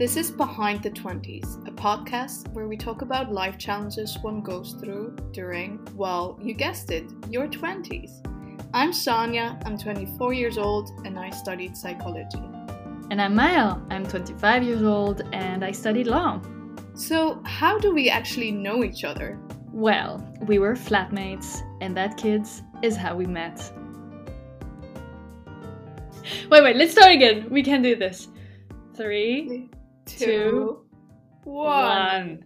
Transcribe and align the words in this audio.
This 0.00 0.16
is 0.16 0.30
Behind 0.30 0.82
the 0.82 0.90
20s, 0.90 1.68
a 1.68 1.70
podcast 1.72 2.50
where 2.54 2.66
we 2.66 2.78
talk 2.78 3.02
about 3.02 3.30
life 3.30 3.58
challenges 3.58 4.16
one 4.22 4.40
goes 4.40 4.72
through 4.80 5.14
during, 5.30 5.86
well, 5.94 6.38
you 6.42 6.54
guessed 6.54 6.90
it, 6.90 7.04
your 7.28 7.46
20s. 7.46 8.10
I'm 8.72 8.94
Sonia, 8.94 9.60
I'm 9.66 9.76
24 9.76 10.32
years 10.32 10.56
old, 10.56 10.88
and 11.04 11.18
I 11.18 11.28
studied 11.28 11.76
psychology. 11.76 12.40
And 13.10 13.20
I'm 13.20 13.34
Maya, 13.34 13.76
I'm 13.90 14.06
25 14.06 14.62
years 14.62 14.82
old, 14.82 15.20
and 15.34 15.62
I 15.62 15.70
studied 15.70 16.06
law. 16.06 16.40
So, 16.94 17.42
how 17.44 17.78
do 17.78 17.92
we 17.92 18.08
actually 18.08 18.52
know 18.52 18.82
each 18.82 19.04
other? 19.04 19.38
Well, 19.70 20.26
we 20.46 20.58
were 20.58 20.76
flatmates, 20.76 21.60
and 21.82 21.94
that, 21.98 22.16
kids, 22.16 22.62
is 22.80 22.96
how 22.96 23.16
we 23.16 23.26
met. 23.26 23.70
Wait, 26.50 26.62
wait, 26.62 26.76
let's 26.76 26.92
start 26.92 27.12
again. 27.12 27.50
We 27.50 27.62
can 27.62 27.82
do 27.82 27.96
this. 27.96 28.28
Three, 28.94 29.68
Two, 30.18 30.84
one. 31.44 32.44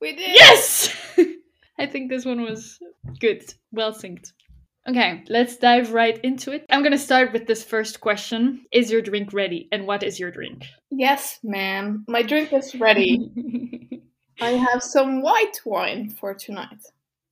We 0.00 0.12
did. 0.14 0.34
Yes! 0.34 0.94
I 1.78 1.86
think 1.86 2.10
this 2.10 2.24
one 2.24 2.42
was 2.42 2.78
good. 3.20 3.42
Well 3.72 3.92
synced. 3.92 4.32
Okay, 4.88 5.22
let's 5.28 5.56
dive 5.56 5.92
right 5.92 6.18
into 6.24 6.52
it. 6.52 6.64
I'm 6.70 6.82
gonna 6.82 6.98
start 6.98 7.32
with 7.32 7.46
this 7.46 7.62
first 7.62 8.00
question 8.00 8.64
Is 8.72 8.90
your 8.90 9.02
drink 9.02 9.32
ready? 9.32 9.68
And 9.70 9.86
what 9.86 10.02
is 10.02 10.18
your 10.18 10.30
drink? 10.30 10.64
Yes, 10.90 11.38
ma'am. 11.42 12.04
My 12.08 12.22
drink 12.22 12.52
is 12.52 12.74
ready. 12.74 14.02
I 14.40 14.50
have 14.50 14.82
some 14.82 15.20
white 15.20 15.60
wine 15.64 16.10
for 16.10 16.32
tonight. 16.32 16.82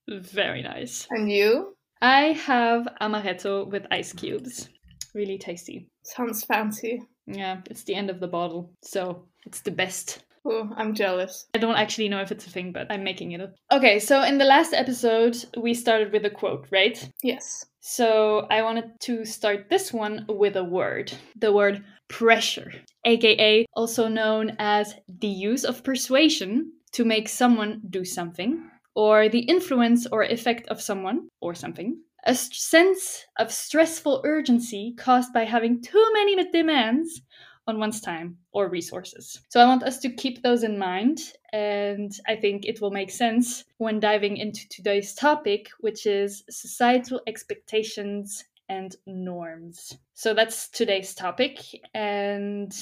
Very 0.08 0.62
nice. 0.62 1.06
And 1.10 1.30
you? 1.30 1.76
I 2.02 2.32
have 2.32 2.88
amaretto 3.00 3.70
with 3.70 3.86
ice 3.90 4.12
cubes. 4.12 4.68
Really 5.14 5.38
tasty. 5.38 5.88
Sounds 6.02 6.44
fancy. 6.44 7.00
Yeah, 7.26 7.60
it's 7.70 7.84
the 7.84 7.94
end 7.94 8.10
of 8.10 8.20
the 8.20 8.28
bottle, 8.28 8.72
so 8.82 9.24
it's 9.44 9.60
the 9.60 9.70
best. 9.70 10.24
Oh, 10.44 10.70
I'm 10.76 10.94
jealous. 10.94 11.46
I 11.54 11.58
don't 11.58 11.76
actually 11.76 12.08
know 12.08 12.20
if 12.20 12.30
it's 12.30 12.46
a 12.46 12.50
thing, 12.50 12.70
but 12.70 12.86
I'm 12.90 13.02
making 13.02 13.32
it 13.32 13.40
up. 13.40 13.54
Okay, 13.72 13.98
so 13.98 14.22
in 14.22 14.38
the 14.38 14.44
last 14.44 14.72
episode, 14.72 15.36
we 15.60 15.74
started 15.74 16.12
with 16.12 16.24
a 16.24 16.30
quote, 16.30 16.68
right? 16.70 17.10
Yes. 17.22 17.66
So 17.80 18.46
I 18.50 18.62
wanted 18.62 19.00
to 19.00 19.24
start 19.24 19.68
this 19.70 19.92
one 19.92 20.24
with 20.28 20.56
a 20.56 20.64
word 20.64 21.12
the 21.36 21.52
word 21.52 21.84
pressure, 22.08 22.72
aka 23.04 23.66
also 23.74 24.08
known 24.08 24.56
as 24.58 24.94
the 25.08 25.28
use 25.28 25.64
of 25.64 25.84
persuasion 25.84 26.72
to 26.92 27.04
make 27.04 27.28
someone 27.28 27.82
do 27.90 28.04
something, 28.04 28.70
or 28.94 29.28
the 29.28 29.40
influence 29.40 30.06
or 30.10 30.22
effect 30.22 30.68
of 30.68 30.80
someone 30.80 31.28
or 31.40 31.54
something. 31.54 32.00
A 32.28 32.34
sense 32.34 33.24
of 33.38 33.52
stressful 33.52 34.20
urgency 34.24 34.94
caused 34.98 35.32
by 35.32 35.44
having 35.44 35.80
too 35.80 36.04
many 36.12 36.50
demands 36.50 37.22
on 37.68 37.78
one's 37.78 38.00
time 38.00 38.38
or 38.50 38.68
resources. 38.68 39.40
So 39.48 39.60
I 39.60 39.64
want 39.66 39.84
us 39.84 40.00
to 40.00 40.10
keep 40.10 40.42
those 40.42 40.64
in 40.64 40.76
mind, 40.76 41.20
and 41.52 42.12
I 42.26 42.34
think 42.34 42.64
it 42.64 42.80
will 42.80 42.90
make 42.90 43.12
sense 43.12 43.64
when 43.78 44.00
diving 44.00 44.38
into 44.38 44.68
today's 44.68 45.14
topic, 45.14 45.70
which 45.78 46.04
is 46.04 46.42
societal 46.50 47.20
expectations 47.28 48.44
and 48.68 48.96
norms. 49.06 49.96
So 50.14 50.34
that's 50.34 50.68
today's 50.68 51.14
topic, 51.14 51.60
and 51.94 52.72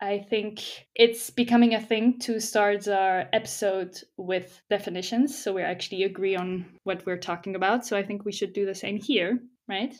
I 0.00 0.18
think 0.30 0.86
it's 0.94 1.28
becoming 1.28 1.74
a 1.74 1.80
thing 1.80 2.18
to 2.20 2.40
start 2.40 2.88
our 2.88 3.28
episode 3.32 4.00
with 4.16 4.62
definitions, 4.70 5.36
so 5.36 5.52
we 5.52 5.62
actually 5.62 6.04
agree 6.04 6.36
on 6.36 6.64
what 6.84 7.04
we're 7.04 7.18
talking 7.18 7.54
about. 7.54 7.86
So 7.86 7.96
I 7.96 8.02
think 8.02 8.24
we 8.24 8.32
should 8.32 8.54
do 8.54 8.64
the 8.64 8.74
same 8.74 8.98
here, 8.98 9.40
right? 9.68 9.94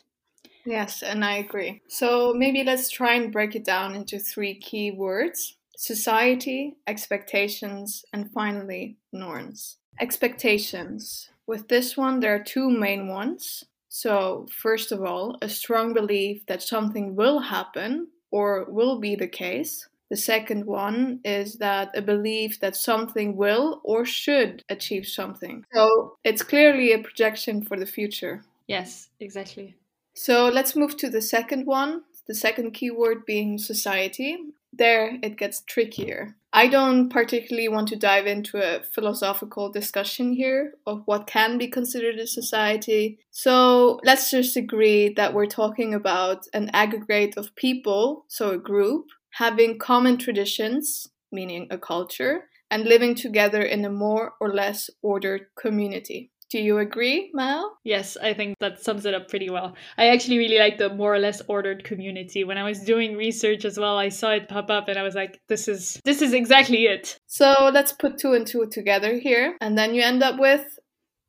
Yes, 0.65 1.03
and 1.03 1.23
I 1.23 1.37
agree. 1.37 1.81
So 1.87 2.33
maybe 2.35 2.63
let's 2.63 2.89
try 2.89 3.15
and 3.15 3.31
break 3.31 3.55
it 3.55 3.63
down 3.63 3.95
into 3.95 4.17
three 4.19 4.55
key 4.55 4.91
words 4.91 5.57
society, 5.77 6.75
expectations, 6.85 8.05
and 8.13 8.31
finally, 8.31 8.97
norms. 9.11 9.77
Expectations. 9.99 11.29
With 11.47 11.69
this 11.69 11.97
one, 11.97 12.19
there 12.19 12.35
are 12.35 12.43
two 12.43 12.69
main 12.69 13.07
ones. 13.07 13.63
So, 13.89 14.47
first 14.51 14.91
of 14.91 15.03
all, 15.03 15.37
a 15.41 15.49
strong 15.49 15.93
belief 15.93 16.45
that 16.45 16.61
something 16.61 17.15
will 17.15 17.39
happen 17.39 18.07
or 18.31 18.65
will 18.69 18.99
be 18.99 19.15
the 19.15 19.27
case. 19.27 19.87
The 20.11 20.17
second 20.17 20.65
one 20.65 21.21
is 21.23 21.55
that 21.59 21.97
a 21.97 22.01
belief 22.01 22.59
that 22.59 22.75
something 22.75 23.37
will 23.37 23.79
or 23.85 24.03
should 24.03 24.61
achieve 24.67 25.07
something. 25.07 25.63
So, 25.73 26.17
it's 26.25 26.43
clearly 26.43 26.91
a 26.91 26.99
projection 26.99 27.63
for 27.63 27.77
the 27.79 27.85
future. 27.85 28.43
Yes, 28.67 29.07
exactly. 29.21 29.77
So 30.13 30.49
let's 30.49 30.75
move 30.75 30.97
to 30.97 31.09
the 31.09 31.21
second 31.21 31.65
one, 31.65 32.01
the 32.27 32.35
second 32.35 32.71
keyword 32.71 33.25
being 33.25 33.57
society. 33.57 34.37
There 34.73 35.17
it 35.23 35.37
gets 35.37 35.61
trickier. 35.61 36.35
I 36.51 36.67
don't 36.67 37.09
particularly 37.09 37.69
want 37.69 37.87
to 37.89 37.95
dive 37.95 38.27
into 38.27 38.57
a 38.57 38.83
philosophical 38.83 39.71
discussion 39.71 40.33
here 40.33 40.73
of 40.85 41.03
what 41.05 41.25
can 41.25 41.57
be 41.57 41.67
considered 41.69 42.19
a 42.19 42.27
society. 42.27 43.19
So 43.31 44.01
let's 44.03 44.29
just 44.29 44.57
agree 44.57 45.13
that 45.13 45.33
we're 45.33 45.45
talking 45.45 45.93
about 45.93 46.47
an 46.53 46.69
aggregate 46.73 47.37
of 47.37 47.55
people, 47.55 48.25
so 48.27 48.51
a 48.51 48.57
group, 48.57 49.07
having 49.31 49.79
common 49.79 50.17
traditions, 50.17 51.07
meaning 51.31 51.67
a 51.69 51.77
culture, 51.77 52.49
and 52.69 52.85
living 52.85 53.15
together 53.15 53.61
in 53.61 53.83
a 53.85 53.89
more 53.89 54.33
or 54.39 54.53
less 54.53 54.89
ordered 55.01 55.47
community. 55.57 56.31
Do 56.49 56.59
you 56.59 56.79
agree, 56.79 57.31
Mal? 57.33 57.77
Yes, 57.85 58.17
I 58.21 58.33
think 58.33 58.57
that 58.59 58.83
sums 58.83 59.05
it 59.05 59.13
up 59.13 59.29
pretty 59.29 59.49
well. 59.49 59.73
I 59.97 60.09
actually 60.09 60.37
really 60.37 60.59
like 60.59 60.77
the 60.77 60.93
more 60.93 61.13
or 61.15 61.19
less 61.19 61.41
ordered 61.47 61.85
community. 61.85 62.43
When 62.43 62.57
I 62.57 62.63
was 62.63 62.81
doing 62.81 63.15
research 63.15 63.63
as 63.63 63.79
well, 63.79 63.97
I 63.97 64.09
saw 64.09 64.31
it 64.31 64.49
pop 64.49 64.69
up 64.69 64.89
and 64.89 64.99
I 64.99 65.03
was 65.03 65.15
like, 65.15 65.39
this 65.47 65.69
is 65.69 66.01
this 66.03 66.21
is 66.21 66.33
exactly 66.33 66.87
it. 66.87 67.17
So 67.25 67.69
let's 67.73 67.93
put 67.93 68.17
two 68.17 68.33
and 68.33 68.45
two 68.45 68.67
together 68.69 69.17
here, 69.17 69.55
and 69.61 69.77
then 69.77 69.95
you 69.95 70.01
end 70.01 70.23
up 70.23 70.39
with 70.39 70.77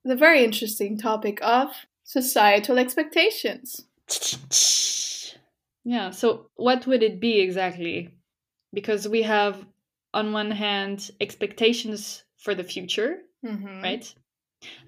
the 0.05 0.17
very 0.17 0.43
interesting 0.43 0.99
topic 0.99 1.39
of 1.41 1.69
societal 2.03 2.79
expectations. 2.79 3.87
Yeah, 5.85 6.11
so 6.11 6.51
what 6.57 6.87
would 6.87 7.03
it 7.03 7.21
be 7.21 7.41
exactly? 7.41 8.11
Because 8.73 9.09
we 9.09 9.23
have 9.23 9.67
on 10.15 10.33
one 10.33 10.51
hand 10.51 11.11
expectations 11.21 12.25
for 12.39 12.55
the 12.55 12.65
future, 12.65 13.23
Mhm. 13.45 13.83
right? 13.83 14.15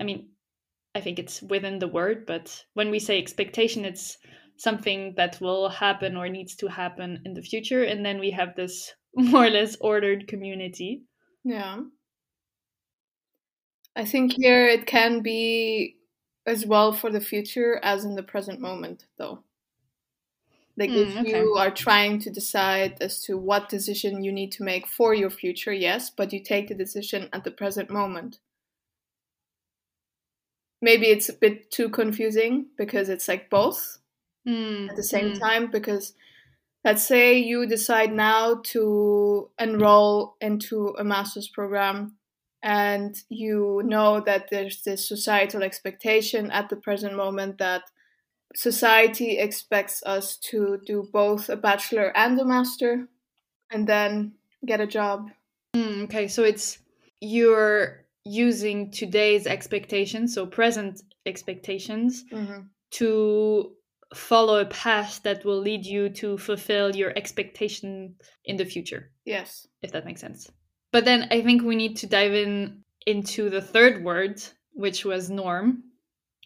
I 0.01 0.05
mean, 0.05 0.31
I 0.95 1.01
think 1.01 1.19
it's 1.19 1.43
within 1.43 1.79
the 1.81 1.89
word, 1.89 2.27
but 2.27 2.65
when 2.75 2.91
we 2.91 2.99
say 3.01 3.19
expectation, 3.19 3.85
it's 3.85 4.19
something 4.57 5.15
that 5.17 5.41
will 5.41 5.69
happen 5.69 6.17
or 6.17 6.29
needs 6.29 6.57
to 6.57 6.69
happen 6.69 7.23
in 7.25 7.35
the 7.35 7.43
future. 7.43 7.85
And 7.85 8.05
then 8.07 8.21
we 8.21 8.31
have 8.33 8.57
this 8.57 8.95
more 9.17 9.47
or 9.47 9.51
less 9.51 9.77
ordered 9.81 10.29
community. 10.29 11.05
Yeah. 11.45 11.83
I 13.97 14.05
think 14.05 14.33
here 14.35 14.67
it 14.67 14.87
can 14.87 15.21
be 15.21 15.99
as 16.47 16.67
well 16.67 16.93
for 16.93 17.11
the 17.11 17.21
future 17.21 17.81
as 17.83 18.05
in 18.05 18.15
the 18.15 18.23
present 18.23 18.61
moment, 18.61 19.07
though. 19.19 19.45
Like 20.77 20.95
if 20.95 21.15
Mm, 21.15 21.23
okay. 21.23 21.45
you 21.45 21.55
are 21.59 21.71
trying 21.71 22.19
to 22.21 22.31
decide 22.31 22.99
as 23.01 23.23
to 23.25 23.37
what 23.39 23.69
decision 23.69 24.25
you 24.25 24.33
need 24.33 24.53
to 24.53 24.65
make 24.65 24.87
for 24.87 25.15
your 25.15 25.31
future, 25.31 25.73
yes, 25.73 26.11
but 26.11 26.33
you 26.33 26.41
take 26.43 26.69
the 26.69 26.75
decision 26.75 27.29
at 27.33 27.45
the 27.45 27.51
present 27.53 27.91
moment. 27.91 28.41
Maybe 30.81 31.07
it's 31.07 31.29
a 31.29 31.33
bit 31.33 31.71
too 31.71 31.89
confusing 31.89 32.71
because 32.77 33.09
it's 33.09 33.29
like 33.29 33.49
both 33.51 33.99
Mm, 34.47 34.89
at 34.91 34.97
the 34.97 35.03
same 35.05 35.33
mm, 35.33 35.41
time 35.43 35.71
because 35.71 36.15
let's 36.85 37.05
say 37.05 37.39
you 37.39 37.67
decide 37.67 38.13
now 38.13 38.57
to 38.65 39.51
enroll 39.59 40.37
into 40.41 40.91
a 40.99 41.05
master's 41.05 41.49
program 41.49 42.19
and 42.63 43.23
you 43.31 43.83
know 43.85 44.21
that 44.21 44.51
there's 44.51 44.83
this 44.85 45.09
societal 45.09 45.63
expectation 45.63 46.51
at 46.51 46.71
the 46.71 46.77
present 46.77 47.17
moment 47.17 47.59
that 47.59 47.85
society 48.55 49.39
expects 49.39 50.03
us 50.05 50.37
to 50.37 50.79
do 50.87 51.09
both 51.13 51.49
a 51.49 51.57
bachelor 51.57 52.17
and 52.17 52.39
a 52.41 52.45
master 52.45 53.09
and 53.71 53.87
then 53.87 54.33
get 54.65 54.81
a 54.81 54.87
job 54.87 55.31
mm, 55.75 56.05
okay, 56.05 56.29
so 56.29 56.43
it's 56.43 56.79
you're 57.21 58.05
using 58.25 58.91
today's 58.91 59.47
expectations, 59.47 60.35
so 60.35 60.47
present 60.47 61.03
expectations, 61.27 62.25
to 62.93 63.73
follow 64.15 64.61
a 64.61 64.67
path 64.67 65.21
that 65.25 65.45
will 65.45 65.59
lead 65.59 65.85
you 65.85 66.09
to 66.09 66.39
fulfill 66.39 66.95
your 66.95 67.13
expectation 67.17 68.15
in 68.45 68.57
the 68.57 68.65
future. 68.65 69.11
yes 69.25 69.67
if 69.83 69.91
that 69.93 70.05
makes 70.05 70.21
sense. 70.21 70.51
But 70.93 71.05
then 71.05 71.27
I 71.31 71.43
think 71.43 71.63
we 71.63 71.77
need 71.77 71.97
to 71.99 72.07
dive 72.07 72.35
in 72.35 72.85
into 73.07 73.51
the 73.51 73.61
third 73.61 74.05
word, 74.05 74.41
which 74.73 75.05
was 75.05 75.29
norm. 75.29 75.83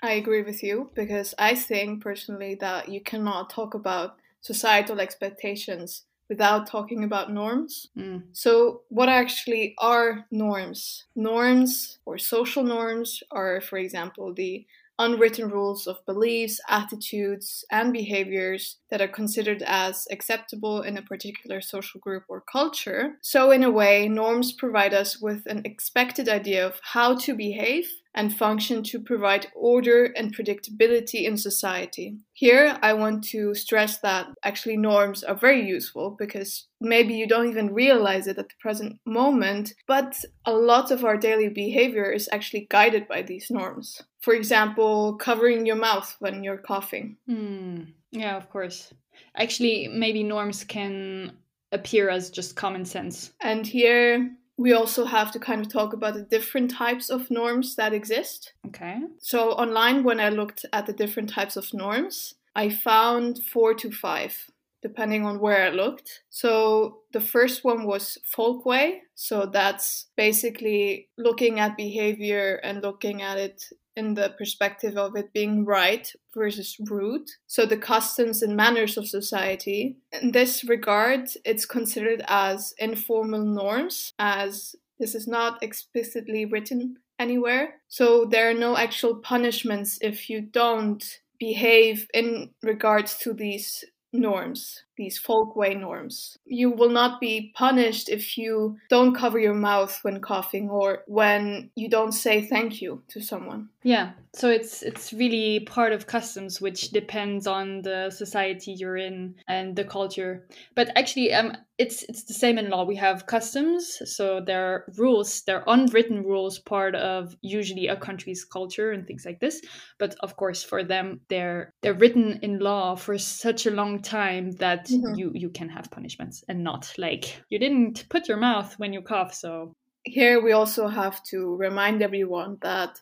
I 0.03 0.12
agree 0.12 0.43
with 0.43 0.62
you 0.62 0.91
because 0.95 1.35
I 1.39 1.55
think 1.55 2.03
personally 2.03 2.56
that 2.61 2.89
you 2.89 3.00
cannot 3.00 3.50
talk 3.50 3.75
about 3.75 4.17
societal 4.41 5.00
expectations 5.00 6.05
without 6.29 6.67
talking 6.67 7.05
about 7.05 7.33
norms. 7.33 7.89
Mm. 7.97 8.25
So, 8.33 8.83
what 8.89 9.09
actually 9.09 9.75
are 9.79 10.27
norms? 10.31 11.06
Norms 11.17 11.99
or 12.05 12.19
social 12.19 12.62
norms 12.62 13.23
are, 13.31 13.61
for 13.61 13.79
example, 13.79 14.35
the 14.35 14.67
unwritten 14.99 15.50
rules 15.50 15.87
of 15.87 16.05
beliefs, 16.06 16.61
attitudes, 16.69 17.65
and 17.71 17.93
behaviors 17.93 18.79
that 18.91 19.00
are 19.00 19.09
considered 19.09 19.62
as 19.62 20.06
acceptable 20.11 20.83
in 20.83 20.97
a 20.97 21.03
particular 21.03 21.61
social 21.61 22.00
group 22.00 22.25
or 22.29 22.41
culture. 22.41 23.19
So, 23.23 23.50
in 23.50 23.62
a 23.62 23.71
way, 23.71 24.09
norms 24.09 24.53
provide 24.53 24.95
us 24.95 25.21
with 25.21 25.47
an 25.47 25.62
expected 25.65 26.29
idea 26.29 26.67
of 26.67 26.81
how 26.83 27.17
to 27.17 27.35
behave 27.35 27.89
and 28.15 28.37
function 28.37 28.83
to 28.83 28.99
provide 28.99 29.47
order 29.55 30.06
and 30.17 30.35
predictability 30.35 31.25
in 31.25 31.37
society. 31.37 32.17
Here, 32.33 32.77
I 32.83 32.93
want 32.94 33.23
to 33.25 33.55
stress 33.55 33.99
that 33.99 34.27
actually 34.43 34.77
norms 34.77 35.23
are 35.23 35.37
very 35.37 35.65
useful 35.65 36.17
because 36.19 36.67
maybe 36.81 37.15
you 37.15 37.29
don't 37.29 37.49
even 37.49 37.73
realize 37.73 38.27
it 38.27 38.39
at 38.39 38.49
the 38.49 38.55
present 38.61 38.99
moment, 39.06 39.75
but 39.87 40.17
a 40.44 40.53
lot 40.53 40.91
of 40.91 41.05
our 41.05 41.17
daily 41.17 41.49
behavior 41.49 42.11
is 42.11 42.29
actually 42.33 42.67
guided 42.71 43.06
by 43.06 43.23
these 43.23 43.51
norms. 43.51 44.03
For 44.20 44.35
example, 44.35 45.15
covering 45.17 45.67
your 45.67 45.76
mouth 45.76 46.17
when 46.19 46.43
you're 46.43 46.59
coughing. 46.59 47.17
Hmm. 47.26 47.82
Yeah, 48.11 48.37
of 48.37 48.50
course. 48.50 48.93
Actually, 49.37 49.88
maybe 49.88 50.23
norms 50.23 50.65
can 50.65 51.32
appear 51.73 52.09
as 52.09 52.31
just 52.31 52.56
common 52.56 52.85
sense. 52.85 53.32
And 53.43 53.67
here, 53.67 54.31
we 54.56 54.73
also 54.73 55.05
have 55.05 55.31
to 55.32 55.38
kind 55.38 55.65
of 55.65 55.73
talk 55.73 55.93
about 55.93 56.15
the 56.15 56.23
different 56.23 56.70
types 56.70 57.11
of 57.11 57.31
norms 57.31 57.76
that 57.76 57.93
exist. 57.93 58.55
Okay. 58.67 58.99
So, 59.20 59.53
online, 59.53 60.03
when 60.03 60.20
I 60.20 60.31
looked 60.31 60.67
at 60.73 60.87
the 60.87 60.93
different 60.93 61.31
types 61.31 61.56
of 61.56 61.73
norms, 61.73 62.35
I 62.56 62.70
found 62.70 63.44
four 63.44 63.75
to 63.75 63.91
five, 63.91 64.50
depending 64.82 65.25
on 65.25 65.38
where 65.38 65.65
I 65.65 65.70
looked. 65.70 66.25
So, 66.29 67.03
the 67.12 67.20
first 67.20 67.62
one 67.62 67.85
was 67.85 68.19
folkway. 68.37 68.99
So, 69.15 69.47
that's 69.47 70.06
basically 70.17 71.09
looking 71.17 71.61
at 71.61 71.76
behavior 71.76 72.56
and 72.65 72.82
looking 72.82 73.23
at 73.23 73.38
it 73.38 73.65
in 73.99 74.15
the 74.15 74.33
perspective 74.39 74.97
of 74.97 75.17
it 75.17 75.33
being 75.33 75.65
right 75.65 76.11
versus 76.35 76.77
rude. 76.89 77.29
So, 77.47 77.67
the 77.67 77.77
customs 77.77 78.43
and 78.43 78.56
manners 78.56 78.97
of 78.97 79.09
society. 79.09 79.97
In 80.23 80.33
this 80.33 80.65
regard, 80.65 81.29
it's 81.45 81.67
considered 81.67 82.23
as 82.29 82.73
informal 82.79 83.45
norms, 83.45 84.12
as 84.19 84.77
this 84.99 85.15
is 85.15 85.27
not 85.27 85.62
explicitly 85.62 86.45
written 86.45 86.97
anywhere. 87.19 87.75
So, 87.89 88.25
there 88.25 88.49
are 88.49 88.55
no 88.55 88.77
actual 88.77 89.17
punishments 89.17 89.99
if 90.01 90.31
you 90.31 90.41
don't 90.41 91.05
behave 91.39 92.06
in 92.15 92.51
regards 92.62 93.19
to 93.19 93.33
these 93.33 93.85
norms, 94.12 94.85
these 94.99 95.19
folkway 95.19 95.79
norms. 95.79 96.37
You 96.45 96.71
will 96.71 96.91
not 96.91 97.21
be 97.21 97.53
punished 97.55 98.11
if 98.11 98.37
you 98.37 98.77
don't 98.91 99.15
cover 99.15 99.39
your 99.39 99.55
mouth 99.55 99.99
when 100.03 100.21
coughing 100.21 100.69
or 100.69 101.05
when 101.06 101.71
you 101.75 101.89
don't 101.89 102.12
say 102.12 102.43
thank 102.43 102.83
you 102.83 103.03
to 103.09 103.21
someone. 103.21 103.71
Yeah, 103.83 104.11
so 104.35 104.50
it's 104.50 104.83
it's 104.83 105.12
really 105.12 105.61
part 105.61 105.93
of 105.93 106.06
customs 106.06 106.61
which 106.61 106.91
depends 106.91 107.47
on 107.47 107.81
the 107.83 108.11
society 108.11 108.73
you're 108.73 108.97
in 108.97 109.35
and 109.49 109.75
the 109.75 109.85
culture. 109.85 110.47
But 110.75 110.91
actually 110.97 111.33
um 111.33 111.56
it's 111.79 112.03
it's 112.03 112.25
the 112.25 112.35
same 112.35 112.59
in 112.59 112.71
law. 112.71 112.85
We 112.85 112.97
have 112.97 113.27
customs, 113.27 114.03
so 114.05 114.41
there 114.41 114.67
are 114.67 114.85
rules, 114.97 115.43
there 115.43 115.59
are 115.59 115.75
unwritten 115.75 116.25
rules 116.25 116.59
part 116.59 116.97
of 116.97 117.37
usually 117.41 117.87
a 117.87 117.97
country's 117.97 118.44
culture 118.44 118.91
and 118.91 119.06
things 119.06 119.25
like 119.25 119.39
this. 119.39 119.62
But 119.99 120.17
of 120.21 120.37
course 120.37 120.62
for 120.62 120.83
them 120.83 121.21
they're 121.29 121.73
they're 121.81 121.94
written 121.94 122.41
in 122.43 122.59
law 122.59 122.97
for 122.97 123.17
such 123.17 123.67
a 123.67 123.71
long 123.71 124.03
time 124.03 124.51
that 124.53 124.88
Mhm. 124.88 125.14
you 125.14 125.31
you 125.35 125.50
can 125.50 125.69
have 125.69 125.90
punishments 125.90 126.44
and 126.49 126.62
not 126.64 126.93
like 126.99 127.43
you 127.50 127.58
didn't 127.58 128.06
put 128.11 128.29
your 128.29 128.37
mouth 128.38 128.79
when 128.79 128.93
you 128.93 129.02
cough, 129.02 129.35
so 129.35 129.75
Here 130.05 130.40
we 130.43 130.52
also 130.52 130.88
have 130.88 131.23
to 131.25 131.55
remind 131.56 132.02
everyone 132.02 132.58
that 132.62 133.00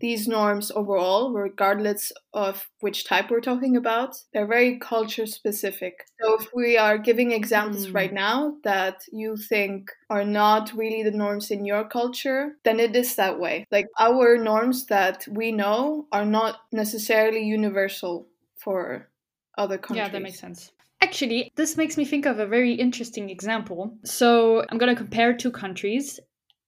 these 0.00 0.26
norms 0.28 0.70
overall, 0.70 1.32
regardless 1.32 2.12
of 2.34 2.68
which 2.80 3.04
type 3.04 3.30
we're 3.30 3.40
talking 3.40 3.76
about, 3.76 4.16
they're 4.32 4.46
very 4.46 4.78
culture 4.78 5.26
specific. 5.26 6.04
So 6.20 6.34
if 6.40 6.48
we 6.54 6.76
are 6.78 6.98
giving 6.98 7.32
examples 7.32 7.88
Mm. 7.88 7.94
right 7.94 8.12
now 8.12 8.56
that 8.64 9.04
you 9.12 9.36
think 9.36 9.90
are 10.10 10.24
not 10.24 10.72
really 10.74 11.02
the 11.02 11.10
norms 11.10 11.50
in 11.50 11.64
your 11.64 11.88
culture, 11.88 12.56
then 12.64 12.80
it 12.80 12.94
is 12.96 13.16
that 13.16 13.38
way. 13.38 13.64
Like 13.70 13.86
our 13.98 14.36
norms 14.38 14.86
that 14.86 15.26
we 15.30 15.52
know 15.52 16.06
are 16.12 16.24
not 16.26 16.60
necessarily 16.72 17.42
universal 17.44 18.28
for 18.56 19.10
other 19.58 19.78
countries. 19.78 19.96
Yeah, 19.96 20.08
that 20.08 20.22
makes 20.22 20.38
sense. 20.38 20.72
Actually, 21.06 21.52
this 21.54 21.76
makes 21.76 21.96
me 21.96 22.04
think 22.04 22.26
of 22.26 22.40
a 22.40 22.46
very 22.56 22.74
interesting 22.74 23.30
example. 23.30 23.96
So 24.04 24.64
I'm 24.68 24.78
going 24.78 24.92
to 24.94 25.02
compare 25.04 25.32
two 25.36 25.52
countries 25.52 26.18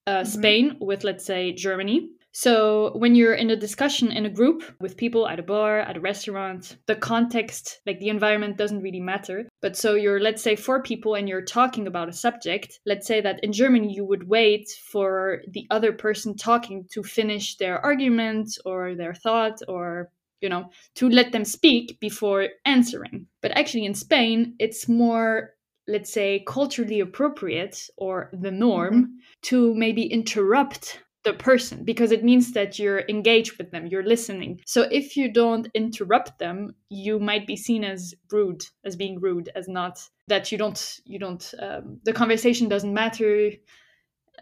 uh, 0.07 0.23
Mhm. 0.23 0.27
Spain 0.27 0.65
with, 0.79 1.03
let's 1.03 1.25
say, 1.25 1.51
Germany. 1.67 1.99
So 2.31 2.53
when 3.01 3.15
you're 3.15 3.39
in 3.43 3.49
a 3.49 3.55
discussion 3.67 4.11
in 4.11 4.25
a 4.25 4.35
group 4.39 4.59
with 4.79 5.01
people 5.03 5.27
at 5.27 5.39
a 5.39 5.43
bar, 5.43 5.79
at 5.79 5.97
a 5.97 6.05
restaurant, 6.11 6.77
the 6.85 6.95
context, 6.95 7.81
like 7.87 7.99
the 7.99 8.09
environment 8.17 8.57
doesn't 8.57 8.85
really 8.87 9.01
matter. 9.13 9.37
But 9.61 9.75
so 9.75 9.89
you're, 9.95 10.21
let's 10.27 10.43
say, 10.47 10.55
four 10.55 10.81
people 10.89 11.15
and 11.15 11.27
you're 11.27 11.53
talking 11.59 11.85
about 11.87 12.07
a 12.09 12.13
subject. 12.25 12.79
Let's 12.85 13.07
say 13.07 13.19
that 13.21 13.39
in 13.43 13.51
Germany, 13.51 13.89
you 13.97 14.05
would 14.05 14.29
wait 14.29 14.65
for 14.91 15.41
the 15.55 15.65
other 15.69 15.91
person 16.05 16.35
talking 16.35 16.85
to 16.93 17.03
finish 17.03 17.57
their 17.57 17.77
argument 17.91 18.47
or 18.63 18.95
their 18.95 19.15
thought 19.25 19.57
or 19.67 20.09
you 20.41 20.49
know, 20.49 20.69
to 20.95 21.09
let 21.09 21.31
them 21.31 21.45
speak 21.45 21.99
before 21.99 22.47
answering. 22.65 23.27
But 23.41 23.51
actually, 23.57 23.85
in 23.85 23.93
Spain, 23.93 24.55
it's 24.59 24.87
more, 24.87 25.55
let's 25.87 26.11
say, 26.13 26.43
culturally 26.47 26.99
appropriate 26.99 27.89
or 27.97 28.29
the 28.33 28.51
norm 28.51 29.19
to 29.43 29.73
maybe 29.75 30.03
interrupt 30.03 31.03
the 31.25 31.33
person 31.33 31.83
because 31.83 32.13
it 32.13 32.23
means 32.23 32.53
that 32.53 32.79
you're 32.79 33.03
engaged 33.09 33.57
with 33.57 33.71
them, 33.71 33.87
you're 33.87 34.05
listening. 34.05 34.61
So 34.65 34.83
if 34.89 35.17
you 35.17 35.31
don't 35.33 35.67
interrupt 35.73 36.39
them, 36.39 36.75
you 36.89 37.19
might 37.19 37.45
be 37.45 37.57
seen 37.57 37.83
as 37.83 38.13
rude, 38.31 38.63
as 38.85 38.95
being 38.95 39.19
rude, 39.19 39.49
as 39.53 39.67
not 39.67 39.99
that 40.27 40.49
you 40.51 40.57
don't, 40.57 40.99
you 41.03 41.19
don't, 41.19 41.53
um, 41.59 41.99
the 42.05 42.13
conversation 42.13 42.69
doesn't 42.69 42.93
matter, 42.93 43.51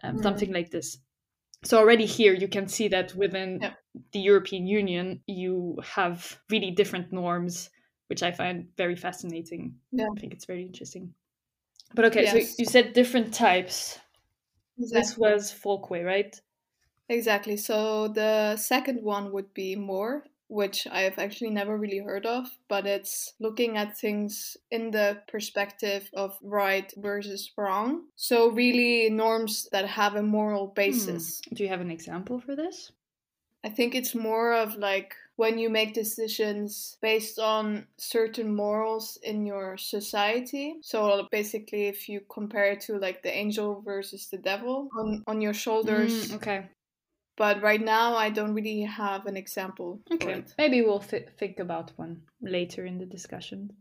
um, 0.03 0.17
Mhm. 0.17 0.23
something 0.23 0.53
like 0.53 0.69
this. 0.69 0.99
So 1.63 1.79
already 1.79 2.05
here 2.05 2.33
you 2.33 2.47
can 2.47 2.67
see 2.67 2.87
that 2.89 3.15
within 3.15 3.59
Yeah. 3.61 3.73
The 4.11 4.19
European 4.19 4.67
Union 4.67 5.21
you 5.27 5.79
have 5.83 6.39
really 6.49 6.71
different 6.71 7.11
norms, 7.11 7.69
which 8.07 8.23
I 8.23 8.31
find 8.31 8.67
very 8.77 8.95
fascinating. 8.95 9.75
Yeah. 9.91 10.07
I 10.15 10.19
think 10.19 10.33
it's 10.33 10.45
very 10.45 10.63
interesting. 10.63 11.13
But 11.93 12.05
okay, 12.05 12.23
Yes. 12.23 12.49
so 12.49 12.55
you 12.59 12.65
said 12.65 12.93
different 12.93 13.33
types. 13.33 13.99
This 14.77 14.91
Exactly. 14.91 15.21
was 15.21 15.53
folkway, 15.53 16.05
right? 16.05 16.39
Exactly. 17.09 17.57
So 17.57 18.09
the 18.09 18.57
second 18.57 19.01
one 19.01 19.31
would 19.31 19.53
be 19.53 19.75
more, 19.75 20.25
which 20.49 20.87
I've 20.87 21.17
actually 21.17 21.49
never 21.51 21.77
really 21.77 21.99
heard 21.99 22.25
of, 22.25 22.47
but 22.67 22.85
it's 22.85 23.33
looking 23.39 23.77
at 23.77 23.97
things 23.97 24.57
in 24.69 24.91
the 24.91 25.21
perspective 25.27 26.09
of 26.13 26.37
right 26.41 26.91
versus 26.97 27.51
wrong. 27.57 28.03
So 28.15 28.49
really 28.49 29.09
norms 29.09 29.69
that 29.71 29.85
have 29.87 30.15
a 30.15 30.23
moral 30.23 30.67
hmm. 30.67 30.73
basis. 30.73 31.41
Do 31.53 31.63
you 31.63 31.69
have 31.69 31.81
an 31.81 31.91
example 31.91 32.39
for 32.39 32.55
this? 32.55 32.91
I 33.67 33.69
think 33.69 33.95
it's 33.95 34.15
more 34.15 34.53
of 34.53 34.77
like 34.77 35.13
when 35.35 35.59
you 35.59 35.69
make 35.69 35.93
decisions 35.93 36.97
based 37.01 37.37
on 37.37 37.85
certain 37.97 38.55
morals 38.55 39.19
in 39.23 39.45
your 39.45 39.75
society. 39.77 40.75
So 40.81 41.27
basically 41.33 41.87
if 41.87 42.07
you 42.07 42.21
compare 42.31 42.71
it 42.71 42.79
to 42.87 42.97
like 42.97 43.23
the 43.23 43.35
angel 43.35 43.81
versus 43.83 44.29
the 44.29 44.37
devil 44.37 44.87
on, 44.97 45.21
on 45.27 45.41
your 45.41 45.53
shoulders. 45.53 46.29
Mm, 46.29 46.35
okay. 46.37 46.69
But 47.35 47.61
right 47.61 47.81
now, 47.81 48.15
I 48.15 48.29
don't 48.29 48.53
really 48.53 48.83
have 48.83 49.25
an 49.25 49.35
example. 49.35 49.99
Okay. 50.13 50.45
Maybe 50.57 50.81
we'll 50.81 50.99
th- 50.99 51.27
think 51.37 51.59
about 51.59 51.91
one 51.97 52.21
later 52.41 52.85
in 52.85 52.97
the 52.97 53.05
discussion. 53.05 53.71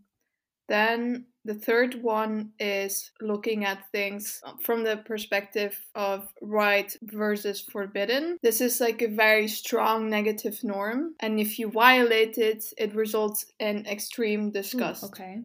Then 0.68 1.26
the 1.44 1.54
third 1.54 2.02
one 2.02 2.50
is 2.58 3.12
looking 3.20 3.64
at 3.64 3.90
things 3.92 4.42
from 4.60 4.82
the 4.82 4.96
perspective 4.96 5.80
of 5.94 6.32
right 6.42 6.94
versus 7.02 7.60
forbidden. 7.60 8.38
This 8.42 8.60
is 8.60 8.80
like 8.80 9.00
a 9.00 9.08
very 9.08 9.46
strong 9.46 10.10
negative 10.10 10.64
norm, 10.64 11.14
and 11.20 11.38
if 11.38 11.58
you 11.58 11.70
violate 11.70 12.36
it, 12.38 12.64
it 12.76 12.94
results 12.94 13.46
in 13.60 13.86
extreme 13.86 14.50
disgust. 14.50 15.04
Mm, 15.04 15.08
okay. 15.08 15.42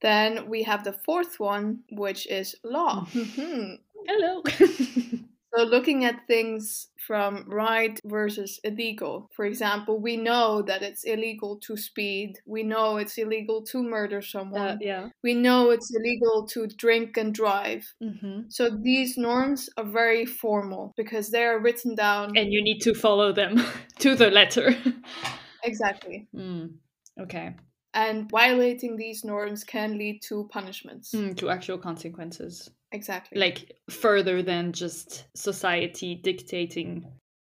Then 0.00 0.48
we 0.48 0.62
have 0.62 0.84
the 0.84 0.92
fourth 0.92 1.40
one, 1.40 1.80
which 1.90 2.28
is 2.28 2.54
law. 2.62 3.06
Hello. 3.12 4.42
So, 5.54 5.64
looking 5.64 6.04
at 6.04 6.26
things 6.26 6.88
from 7.06 7.44
right 7.48 7.98
versus 8.04 8.60
illegal. 8.64 9.30
For 9.34 9.46
example, 9.46 9.98
we 9.98 10.16
know 10.16 10.60
that 10.62 10.82
it's 10.82 11.04
illegal 11.04 11.58
to 11.66 11.76
speed. 11.76 12.34
We 12.46 12.62
know 12.62 12.98
it's 12.98 13.16
illegal 13.16 13.62
to 13.72 13.82
murder 13.82 14.20
someone. 14.20 14.60
uh, 14.60 14.76
yeah. 14.80 15.08
We 15.24 15.34
know 15.34 15.70
it's 15.70 15.90
illegal 15.94 16.46
to 16.48 16.66
drink 16.66 17.16
and 17.16 17.34
drive. 17.34 17.84
hmm 18.02 18.40
So, 18.48 18.70
these 18.70 19.16
norms 19.16 19.70
are 19.78 19.84
very 19.84 20.26
formal 20.26 20.92
because 20.96 21.30
they 21.30 21.44
are 21.44 21.58
written 21.60 21.94
down. 21.94 22.36
And 22.36 22.52
you 22.52 22.62
need 22.62 22.80
to 22.80 22.94
follow 22.94 23.32
them 23.32 23.56
to 24.00 24.14
the 24.14 24.30
letter. 24.30 24.76
exactly. 25.64 26.28
Mm, 26.34 26.74
okay. 27.20 27.56
And 27.94 28.30
violating 28.30 28.96
these 28.96 29.24
norms 29.24 29.64
can 29.64 29.96
lead 29.98 30.20
to 30.28 30.48
punishments. 30.52 31.12
Mm, 31.14 31.36
to 31.38 31.48
actual 31.48 31.78
consequences. 31.78 32.68
Exactly. 32.92 33.38
Like 33.38 33.76
further 33.90 34.42
than 34.42 34.72
just 34.72 35.26
society 35.34 36.14
dictating 36.14 37.04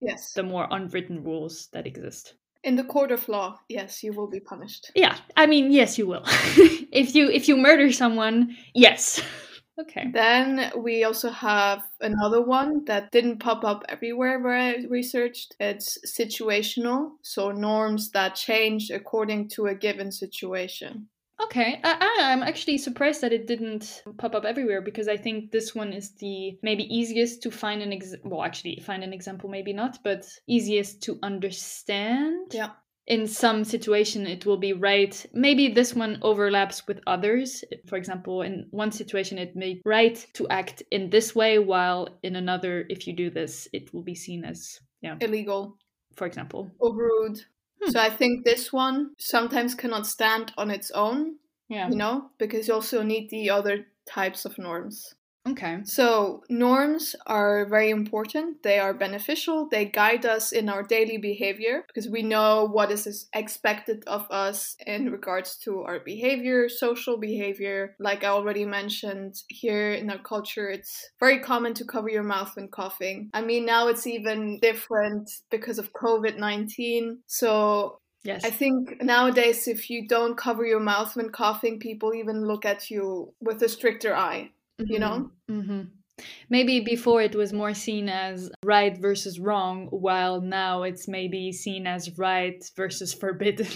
yes. 0.01 0.33
the 0.33 0.43
more 0.43 0.67
unwritten 0.71 1.23
rules 1.23 1.67
that 1.73 1.85
exist. 1.85 2.35
In 2.63 2.75
the 2.75 2.83
court 2.83 3.11
of 3.11 3.27
law, 3.29 3.59
yes, 3.69 4.03
you 4.03 4.13
will 4.13 4.29
be 4.29 4.39
punished. 4.39 4.91
Yeah, 4.95 5.17
I 5.37 5.45
mean, 5.45 5.71
yes, 5.71 5.97
you 5.97 6.07
will. 6.07 6.23
if 6.25 7.13
you 7.13 7.29
if 7.29 7.47
you 7.47 7.57
murder 7.57 7.91
someone, 7.91 8.55
yes. 8.73 9.21
Okay. 9.77 10.09
Then 10.13 10.71
we 10.77 11.03
also 11.03 11.29
have 11.29 11.83
another 11.99 12.41
one 12.41 12.85
that 12.85 13.11
didn't 13.11 13.39
pop 13.39 13.65
up 13.65 13.83
everywhere 13.89 14.39
where 14.39 14.55
I 14.55 14.85
researched. 14.89 15.53
It's 15.59 15.97
situational, 16.07 17.15
so 17.21 17.51
norms 17.51 18.11
that 18.11 18.35
change 18.35 18.89
according 18.89 19.49
to 19.49 19.65
a 19.65 19.75
given 19.75 20.13
situation. 20.13 21.09
Okay, 21.41 21.79
I, 21.83 22.17
I'm 22.21 22.43
actually 22.43 22.77
surprised 22.77 23.21
that 23.21 23.33
it 23.33 23.45
didn't 23.45 24.03
pop 24.17 24.35
up 24.35 24.45
everywhere 24.45 24.81
because 24.81 25.07
I 25.07 25.17
think 25.17 25.51
this 25.51 25.75
one 25.75 25.91
is 25.91 26.11
the 26.15 26.57
maybe 26.63 26.83
easiest 26.83 27.43
to 27.43 27.51
find 27.51 27.81
an 27.81 27.91
ex. 27.91 28.15
Well, 28.23 28.43
actually, 28.43 28.79
find 28.85 29.03
an 29.03 29.11
example, 29.11 29.49
maybe 29.49 29.73
not, 29.73 29.99
but 30.03 30.25
easiest 30.47 31.03
to 31.03 31.19
understand. 31.23 32.53
Yeah. 32.53 32.71
In 33.07 33.27
some 33.27 33.63
situation 33.63 34.25
it 34.25 34.47
will 34.47 34.57
be 34.57 34.73
right 34.73 35.25
maybe 35.31 35.67
this 35.67 35.93
one 35.93 36.17
overlaps 36.23 36.87
with 36.87 37.01
others. 37.05 37.63
For 37.87 37.97
example 37.97 38.41
in 38.41 38.65
one 38.71 38.91
situation 38.91 39.37
it 39.37 39.55
may 39.55 39.75
be 39.75 39.81
right 39.85 40.25
to 40.33 40.47
act 40.47 40.81
in 40.89 41.11
this 41.11 41.35
way 41.35 41.59
while 41.59 42.07
in 42.23 42.35
another 42.35 42.83
if 42.89 43.05
you 43.05 43.13
do 43.13 43.29
this 43.29 43.67
it 43.73 43.93
will 43.93 44.01
be 44.01 44.15
seen 44.15 44.43
as 44.43 44.79
yeah. 45.01 45.17
Illegal. 45.21 45.77
For 46.15 46.25
example. 46.25 46.71
Or 46.79 46.95
rude 46.95 47.45
hmm. 47.85 47.91
so 47.91 47.99
i 47.99 48.09
think 48.09 48.43
this 48.43 48.73
one 48.73 49.11
sometimes 49.17 49.75
cannot 49.75 50.07
stand 50.07 50.51
on 50.57 50.69
its 50.71 50.91
own 50.91 51.35
yeah 51.69 51.89
you 51.89 51.95
know 51.95 52.29
because 52.37 52.67
you 52.67 52.73
also 52.73 53.03
need 53.03 53.29
the 53.29 53.49
other 53.49 53.85
types 54.07 54.45
of 54.45 54.57
norms 54.57 55.15
Okay. 55.47 55.81
So, 55.83 56.43
norms 56.49 57.15
are 57.27 57.67
very 57.69 57.91
important. 57.91 58.63
They 58.63 58.79
are 58.79 58.95
beneficial. 58.95 59.69
They 59.69 59.85
guide 59.85 60.25
us 60.25 60.51
in 60.51 60.69
our 60.69 60.81
daily 60.81 61.17
behavior 61.17 61.83
because 61.85 62.09
we 62.09 62.23
know 62.23 62.65
what 62.65 62.89
is 62.89 63.29
expected 63.31 64.03
of 64.07 64.25
us 64.31 64.75
in 64.87 65.11
regards 65.11 65.57
to 65.59 65.81
our 65.81 65.99
behavior, 65.99 66.67
social 66.67 67.17
behavior. 67.17 67.95
Like 67.99 68.23
I 68.23 68.29
already 68.29 68.65
mentioned, 68.65 69.35
here 69.49 69.91
in 69.91 70.09
our 70.09 70.17
culture, 70.17 70.67
it's 70.69 71.11
very 71.19 71.39
common 71.39 71.75
to 71.75 71.85
cover 71.85 72.09
your 72.09 72.23
mouth 72.23 72.55
when 72.55 72.67
coughing. 72.69 73.29
I 73.35 73.41
mean, 73.41 73.67
now 73.67 73.87
it's 73.87 74.07
even 74.07 74.59
different 74.61 75.29
because 75.51 75.77
of 75.77 75.93
COVID 75.93 76.37
19. 76.37 77.19
So, 77.27 77.99
Yes. 78.23 78.43
I 78.43 78.49
think 78.49 79.03
nowadays, 79.03 79.67
if 79.67 79.87
you 79.87 80.07
don't 80.07 80.35
cover 80.35 80.65
your 80.65 80.79
mouth 80.79 81.15
when 81.15 81.29
coughing, 81.29 81.77
people 81.77 82.11
even 82.15 82.47
look 82.47 82.65
at 82.65 82.89
you 82.89 83.31
with 83.39 83.61
a 83.61 83.69
stricter 83.69 84.15
eye 84.15 84.49
mm-hmm. 84.79 84.91
you 84.91 84.99
know? 84.99 85.31
Mm-hmm. 85.49 85.81
Maybe 86.49 86.79
before 86.79 87.21
it 87.21 87.35
was 87.35 87.51
more 87.51 87.73
seen 87.73 88.07
as 88.07 88.49
right 88.63 88.97
versus 88.97 89.37
wrong, 89.37 89.87
while 89.89 90.39
now 90.39 90.83
it's 90.83 91.07
maybe 91.07 91.51
seen 91.51 91.85
as 91.87 92.17
right 92.17 92.63
versus 92.77 93.13
forbidden. 93.13 93.67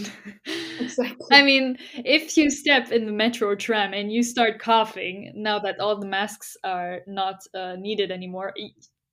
exactly. 0.79 1.27
I 1.31 1.43
mean, 1.43 1.77
if 1.93 2.37
you 2.37 2.49
step 2.49 2.91
in 2.91 3.05
the 3.05 3.11
metro 3.11 3.55
tram 3.55 3.93
and 3.93 4.11
you 4.11 4.23
start 4.23 4.59
coughing, 4.59 5.33
now 5.35 5.59
that 5.59 5.81
all 5.81 5.99
the 5.99 6.07
masks 6.07 6.55
are 6.63 7.01
not 7.07 7.39
uh, 7.53 7.75
needed 7.77 8.09
anymore, 8.09 8.53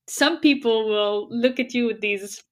some 0.09 0.39
people 0.39 0.89
will 0.89 1.29
look 1.31 1.59
at 1.59 1.75
you 1.75 1.87
with 1.87 2.01
these 2.01 2.45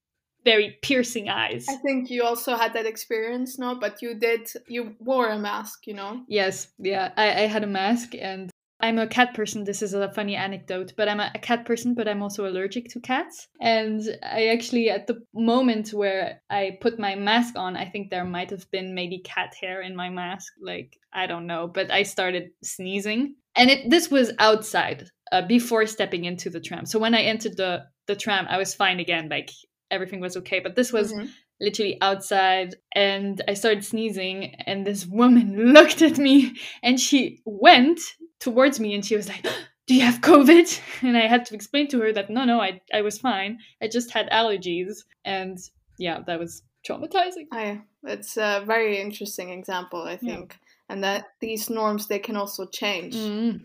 very 0.44 0.76
piercing 0.82 1.28
eyes. 1.28 1.66
I 1.68 1.76
think 1.76 2.10
you 2.10 2.22
also 2.24 2.56
had 2.56 2.74
that 2.74 2.84
experience, 2.84 3.58
no? 3.58 3.76
But 3.76 4.02
you 4.02 4.18
did, 4.18 4.48
you 4.66 4.94
wore 4.98 5.28
a 5.28 5.38
mask, 5.38 5.86
you 5.86 5.94
know? 5.94 6.22
Yes, 6.28 6.68
yeah. 6.78 7.12
I, 7.16 7.44
I 7.44 7.46
had 7.46 7.64
a 7.64 7.68
mask 7.68 8.14
and 8.14 8.50
I'm 8.84 8.98
a 8.98 9.06
cat 9.06 9.32
person. 9.32 9.64
This 9.64 9.80
is 9.80 9.94
a 9.94 10.12
funny 10.12 10.36
anecdote, 10.36 10.92
but 10.94 11.08
I'm 11.08 11.18
a, 11.18 11.30
a, 11.34 11.38
cat 11.38 11.64
person, 11.64 11.94
but 11.94 12.06
I'm 12.06 12.22
also 12.22 12.46
allergic 12.46 12.90
to 12.90 13.00
cats. 13.00 13.48
And 13.58 14.02
I 14.22 14.48
actually, 14.48 14.90
at 14.90 15.06
the 15.06 15.22
moment 15.32 15.94
where 15.94 16.42
I 16.50 16.76
put 16.82 16.98
my 16.98 17.14
mask 17.14 17.56
on, 17.56 17.78
I 17.78 17.86
think 17.86 18.10
there 18.10 18.26
might 18.26 18.50
have 18.50 18.70
been 18.70 18.94
maybe 18.94 19.20
cat 19.20 19.54
hair 19.58 19.80
in 19.80 19.96
my 19.96 20.10
mask. 20.10 20.52
Like, 20.60 20.98
I 21.14 21.26
don't 21.26 21.46
know, 21.46 21.66
but 21.66 21.90
I 21.90 22.02
started 22.02 22.50
sneezing. 22.62 23.36
And 23.56 23.70
it, 23.70 23.88
this 23.88 24.10
was 24.10 24.32
outside 24.38 25.08
uh, 25.32 25.40
before 25.40 25.86
stepping 25.86 26.26
into 26.26 26.50
the 26.50 26.60
tram. 26.60 26.84
So 26.84 26.98
when 26.98 27.14
I 27.14 27.22
entered 27.22 27.56
the, 27.56 27.84
the 28.06 28.16
tram, 28.16 28.46
I 28.50 28.58
was 28.58 28.74
fine 28.74 29.00
again. 29.00 29.30
Like, 29.30 29.48
everything 29.90 30.20
was 30.20 30.36
okay. 30.36 30.60
But 30.60 30.76
this 30.76 30.92
was. 30.92 31.10
Mm-hmm 31.12 31.26
literally 31.60 31.96
outside 32.00 32.74
and 32.96 33.40
I 33.46 33.54
started 33.54 33.84
sneezing 33.84 34.56
and 34.66 34.84
this 34.84 35.06
woman 35.06 35.72
looked 35.72 36.02
at 36.02 36.18
me 36.18 36.56
and 36.82 36.98
she 36.98 37.40
went 37.44 38.00
towards 38.44 38.78
me 38.78 38.94
and 38.94 39.04
she 39.04 39.16
was 39.16 39.28
like, 39.28 39.44
Do 39.86 39.94
you 39.94 40.02
have 40.02 40.20
COVID? 40.20 40.80
And 41.02 41.16
I 41.16 41.26
had 41.26 41.44
to 41.46 41.54
explain 41.54 41.88
to 41.88 42.00
her 42.00 42.12
that 42.12 42.30
no, 42.30 42.44
no, 42.44 42.60
I, 42.60 42.80
I 42.92 43.02
was 43.02 43.18
fine. 43.18 43.58
I 43.82 43.88
just 43.88 44.10
had 44.12 44.30
allergies. 44.30 45.04
And 45.24 45.58
yeah, 45.98 46.20
that 46.26 46.38
was 46.38 46.62
traumatizing. 46.86 47.48
I, 47.52 47.82
it's 48.04 48.36
a 48.36 48.62
very 48.66 49.00
interesting 49.00 49.50
example, 49.50 50.02
I 50.02 50.16
think. 50.16 50.52
Yeah. 50.52 50.94
And 50.94 51.04
that 51.04 51.24
these 51.40 51.68
norms, 51.70 52.06
they 52.06 52.18
can 52.18 52.36
also 52.36 52.66
change 52.66 53.14
mm. 53.14 53.60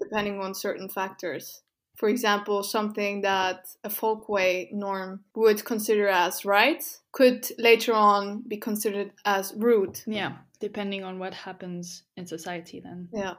depending 0.00 0.40
on 0.40 0.54
certain 0.54 0.88
factors. 0.88 1.62
For 1.96 2.08
example, 2.08 2.62
something 2.62 3.22
that 3.22 3.66
a 3.84 3.88
folkway 3.88 4.70
norm 4.72 5.20
would 5.34 5.64
consider 5.64 6.08
as 6.08 6.44
right 6.44 6.82
could 7.12 7.46
later 7.58 7.94
on 7.94 8.42
be 8.48 8.56
considered 8.56 9.12
as 9.24 9.54
rude. 9.56 10.00
Yeah, 10.06 10.32
depending 10.60 11.04
on 11.04 11.18
what 11.18 11.34
happens 11.34 12.02
in 12.16 12.26
society, 12.26 12.80
then. 12.80 13.08
Yeah. 13.12 13.34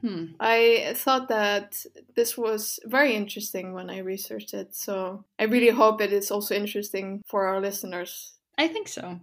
Hmm. 0.00 0.26
I 0.40 0.94
thought 0.96 1.28
that 1.28 1.84
this 2.14 2.38
was 2.38 2.80
very 2.86 3.14
interesting 3.14 3.74
when 3.74 3.90
I 3.90 3.98
researched 3.98 4.54
it, 4.54 4.74
so 4.74 5.24
I 5.38 5.44
really 5.44 5.70
hope 5.70 6.00
it 6.00 6.12
is 6.12 6.30
also 6.30 6.54
interesting 6.54 7.22
for 7.26 7.46
our 7.46 7.60
listeners. 7.60 8.34
I 8.56 8.68
think 8.68 8.88
so 8.88 9.20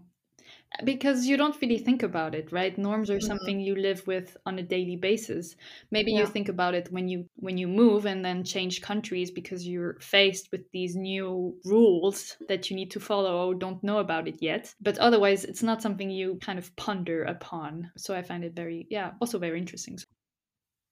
because 0.84 1.26
you 1.26 1.38
don't 1.38 1.60
really 1.62 1.78
think 1.78 2.04
about 2.04 2.36
it 2.36 2.52
right 2.52 2.78
norms 2.78 3.10
are 3.10 3.18
mm-hmm. 3.18 3.26
something 3.26 3.60
you 3.60 3.76
live 3.76 4.06
with 4.06 4.36
on 4.46 4.60
a 4.60 4.64
daily 4.64 4.96
basis 4.96 5.56
maybe 5.92 6.12
yeah. 6.12 6.20
you 6.20 6.26
think 6.26 6.50
about 6.50 6.76
it 6.76 6.92
when 6.92 7.08
you 7.08 7.26
when 7.38 7.58
you 7.58 7.68
move 7.68 8.06
and 8.06 8.24
then 8.24 8.44
change 8.44 8.82
countries 8.82 9.32
because 9.32 9.68
you're 9.68 9.98
faced 10.00 10.50
with 10.52 10.70
these 10.72 10.96
new 10.96 11.56
rules 11.66 12.38
that 12.48 12.70
you 12.70 12.76
need 12.76 12.92
to 12.92 13.00
follow 13.00 13.48
or 13.48 13.56
don't 13.56 13.84
know 13.84 14.00
about 14.00 14.28
it 14.28 14.38
yet 14.42 14.74
but 14.82 14.98
otherwise 15.00 15.46
it's 15.46 15.64
not 15.64 15.82
something 15.82 16.12
you 16.12 16.38
kind 16.42 16.60
of 16.60 16.76
ponder 16.76 17.24
upon 17.24 17.90
so 17.96 18.14
i 18.14 18.22
find 18.22 18.44
it 18.44 18.54
very 18.54 18.86
yeah 18.90 19.12
also 19.22 19.40
very 19.40 19.58
interesting 19.58 19.98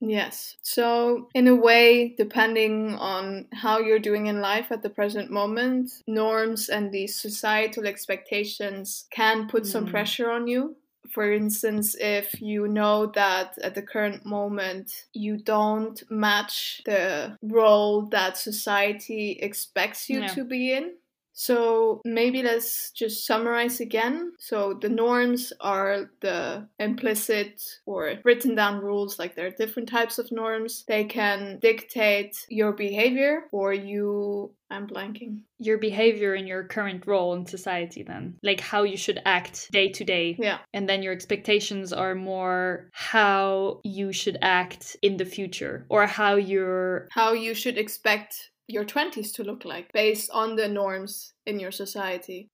Yes. 0.08 0.56
So, 0.62 1.30
in 1.34 1.48
a 1.48 1.56
way, 1.56 2.16
depending 2.18 2.96
on 2.96 3.48
how 3.54 3.80
you're 3.80 4.00
doing 4.00 4.28
in 4.28 4.40
life 4.40 4.72
at 4.72 4.84
the 4.84 4.90
present 4.90 5.32
moment, 5.32 5.92
norms 6.08 6.70
and 6.70 6.92
these 6.92 7.20
societal 7.20 7.88
expectations 7.88 9.06
can 9.12 9.48
put 9.48 9.64
mm. 9.64 9.68
some 9.68 9.88
pressure 9.88 10.30
on 10.30 10.48
you. 10.48 10.76
For 11.10 11.32
instance, 11.32 11.96
if 12.00 12.42
you 12.42 12.68
know 12.68 13.08
that 13.16 13.58
at 13.60 13.76
the 13.76 13.82
current 13.82 14.26
moment 14.26 15.06
you 15.14 15.38
don't 15.38 16.02
match 16.10 16.82
the 16.86 17.38
role 17.42 18.08
that 18.08 18.38
society 18.38 19.38
expects 19.42 20.10
you 20.10 20.22
yeah. 20.22 20.28
to 20.28 20.44
be 20.44 20.74
in, 20.74 20.94
so 21.36 22.02
maybe 22.06 22.42
let's 22.42 22.92
just 22.92 23.28
summarize 23.28 23.82
again. 23.82 24.32
So 24.40 24.74
the 24.74 24.90
norms 24.90 25.52
are 25.60 26.10
the 26.22 26.68
implicit 26.80 27.62
or 27.86 28.16
written 28.24 28.56
down 28.56 28.80
rules, 28.80 29.20
like 29.20 29.36
there 29.36 29.48
are 29.48 29.52
different 29.52 29.90
types 29.90 30.18
of 30.18 30.32
norms. 30.32 30.86
They 30.88 31.04
can 31.04 31.60
dictate 31.60 32.46
your 32.50 32.72
behavior 32.72 33.44
or 33.52 33.74
you 33.74 34.56
I'm 34.72 34.88
blanking. 34.88 35.42
Your 35.60 35.78
behavior 35.78 36.34
in 36.34 36.48
your 36.48 36.64
current 36.64 37.06
role 37.06 37.34
in 37.36 37.46
society, 37.46 38.02
then. 38.02 38.36
Like 38.42 38.60
how 38.60 38.84
you 38.84 38.98
should 38.98 39.22
act 39.26 39.72
day 39.72 39.90
to 39.90 40.04
day. 40.04 40.36
Yeah. 40.40 40.58
And 40.74 40.90
then 40.90 41.04
your 41.04 41.14
expectations 41.14 41.94
are 41.94 42.16
more 42.16 42.90
how 42.92 43.82
you 43.84 44.12
should 44.12 44.38
act 44.42 44.98
in 45.02 45.18
the 45.18 45.26
future 45.26 45.86
or 45.90 46.08
how 46.08 46.36
you're. 46.36 47.08
How 47.12 47.34
you 47.34 47.54
should 47.54 47.78
expect 47.78 48.52
your 48.68 48.86
20s 48.86 49.34
to 49.34 49.44
look 49.44 49.66
like 49.66 49.92
based 49.94 50.30
on 50.32 50.56
the 50.56 50.68
norms 50.68 51.34
in 51.46 51.60
your 51.60 51.72
society. 51.72 52.50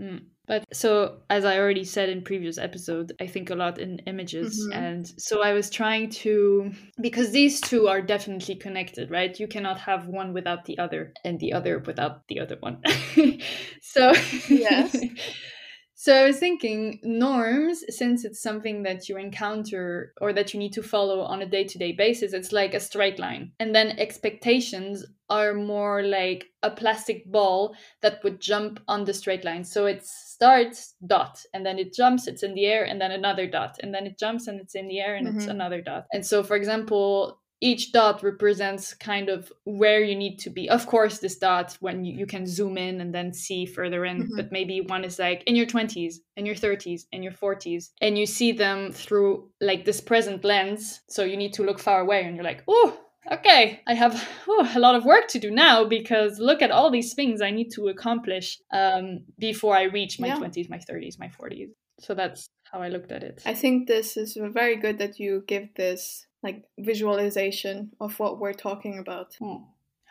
Mm. 0.00 0.26
But 0.46 0.64
so, 0.74 1.20
as 1.30 1.44
I 1.44 1.58
already 1.58 1.84
said 1.84 2.10
in 2.10 2.22
previous 2.22 2.58
episode, 2.58 3.12
I 3.18 3.26
think 3.26 3.48
a 3.48 3.54
lot 3.54 3.78
in 3.78 4.00
images, 4.00 4.60
mm-hmm. 4.60 4.78
and 4.78 5.06
so 5.16 5.42
I 5.42 5.54
was 5.54 5.70
trying 5.70 6.10
to 6.10 6.70
because 7.00 7.30
these 7.30 7.62
two 7.62 7.88
are 7.88 8.02
definitely 8.02 8.56
connected, 8.56 9.10
right? 9.10 9.38
You 9.38 9.48
cannot 9.48 9.80
have 9.80 10.06
one 10.06 10.34
without 10.34 10.66
the 10.66 10.78
other, 10.78 11.14
and 11.24 11.40
the 11.40 11.54
other 11.54 11.78
without 11.78 12.28
the 12.28 12.40
other 12.40 12.56
one. 12.60 12.82
so 13.80 14.12
yes. 14.48 14.96
So 16.04 16.14
I 16.14 16.26
was 16.26 16.38
thinking 16.38 17.00
norms, 17.02 17.82
since 17.88 18.26
it's 18.26 18.42
something 18.42 18.82
that 18.82 19.08
you 19.08 19.16
encounter 19.16 20.12
or 20.20 20.34
that 20.34 20.52
you 20.52 20.60
need 20.60 20.74
to 20.74 20.82
follow 20.82 21.20
on 21.20 21.40
a 21.40 21.46
day 21.46 21.64
to 21.64 21.78
day 21.78 21.92
basis, 21.92 22.34
it's 22.34 22.52
like 22.52 22.74
a 22.74 22.78
straight 22.80 23.18
line. 23.18 23.52
And 23.58 23.74
then 23.74 23.98
expectations 23.98 25.06
are 25.30 25.54
more 25.54 26.02
like 26.02 26.44
a 26.62 26.70
plastic 26.70 27.24
ball 27.32 27.74
that 28.02 28.22
would 28.22 28.38
jump 28.38 28.80
on 28.86 29.06
the 29.06 29.14
straight 29.14 29.46
line. 29.46 29.64
So 29.64 29.86
it 29.86 30.04
starts 30.04 30.92
dot 31.06 31.40
and 31.54 31.64
then 31.64 31.78
it 31.78 31.94
jumps, 31.94 32.26
it's 32.26 32.42
in 32.42 32.52
the 32.52 32.66
air, 32.66 32.84
and 32.84 33.00
then 33.00 33.10
another 33.10 33.46
dot, 33.46 33.78
and 33.82 33.94
then 33.94 34.06
it 34.06 34.18
jumps 34.18 34.46
and 34.46 34.60
it's 34.60 34.74
in 34.74 34.88
the 34.88 35.00
air 35.00 35.14
and 35.14 35.26
mm-hmm. 35.26 35.38
it's 35.38 35.46
another 35.46 35.80
dot. 35.80 36.04
And 36.12 36.26
so, 36.26 36.42
for 36.44 36.54
example, 36.54 37.40
each 37.70 37.92
dot 37.92 38.22
represents 38.22 38.92
kind 38.94 39.28
of 39.30 39.50
where 39.64 40.02
you 40.08 40.14
need 40.14 40.36
to 40.44 40.50
be. 40.50 40.68
Of 40.68 40.86
course, 40.86 41.18
this 41.18 41.36
dot, 41.38 41.76
when 41.80 42.04
you, 42.04 42.12
you 42.20 42.26
can 42.26 42.46
zoom 42.46 42.76
in 42.76 43.00
and 43.00 43.10
then 43.14 43.32
see 43.32 43.64
further 43.64 44.04
in, 44.04 44.16
Mhm. 44.24 44.36
but 44.36 44.52
maybe 44.52 44.76
one 44.82 45.04
is 45.04 45.18
like 45.18 45.42
in 45.46 45.56
your 45.56 45.66
20s, 45.66 46.20
in 46.36 46.44
your 46.46 46.54
30s, 46.64 47.06
in 47.10 47.22
your 47.22 47.32
40s, 47.32 47.92
and 48.02 48.18
you 48.18 48.26
see 48.26 48.52
them 48.52 48.92
through 48.92 49.30
like 49.60 49.84
this 49.84 50.00
present 50.00 50.44
lens. 50.44 51.00
So 51.08 51.24
you 51.24 51.36
need 51.38 51.54
to 51.54 51.64
look 51.64 51.80
far 51.80 52.00
away 52.02 52.20
and 52.24 52.36
you're 52.36 52.50
like, 52.52 52.62
oh, 52.68 52.90
okay, 53.32 53.80
I 53.86 53.94
have 53.94 54.14
whew, 54.44 54.66
a 54.76 54.78
lot 54.86 54.94
of 54.94 55.04
work 55.06 55.28
to 55.28 55.38
do 55.38 55.50
now 55.50 55.84
because 55.84 56.38
look 56.38 56.60
at 56.62 56.70
all 56.70 56.90
these 56.90 57.14
things 57.14 57.40
I 57.40 57.50
need 57.50 57.70
to 57.76 57.88
accomplish 57.88 58.58
um, 58.72 59.24
before 59.38 59.74
I 59.74 59.84
reach 59.84 60.20
my 60.20 60.28
Yeah. 60.28 60.38
20s, 60.38 60.68
my 60.68 60.78
30s, 60.78 61.18
my 61.18 61.28
40s. 61.28 61.70
So 62.00 62.14
that's 62.14 62.46
how 62.70 62.82
I 62.82 62.88
looked 62.88 63.12
at 63.12 63.22
it. 63.22 63.40
I 63.46 63.54
think 63.54 63.86
this 63.86 64.16
is 64.16 64.36
very 64.52 64.76
good 64.76 64.98
that 64.98 65.18
you 65.18 65.44
give 65.46 65.68
this 65.76 66.26
like 66.44 66.64
visualization 66.78 67.90
of 68.00 68.18
what 68.20 68.38
we're 68.38 68.52
talking 68.52 68.98
about. 68.98 69.34
Hmm. 69.40 69.64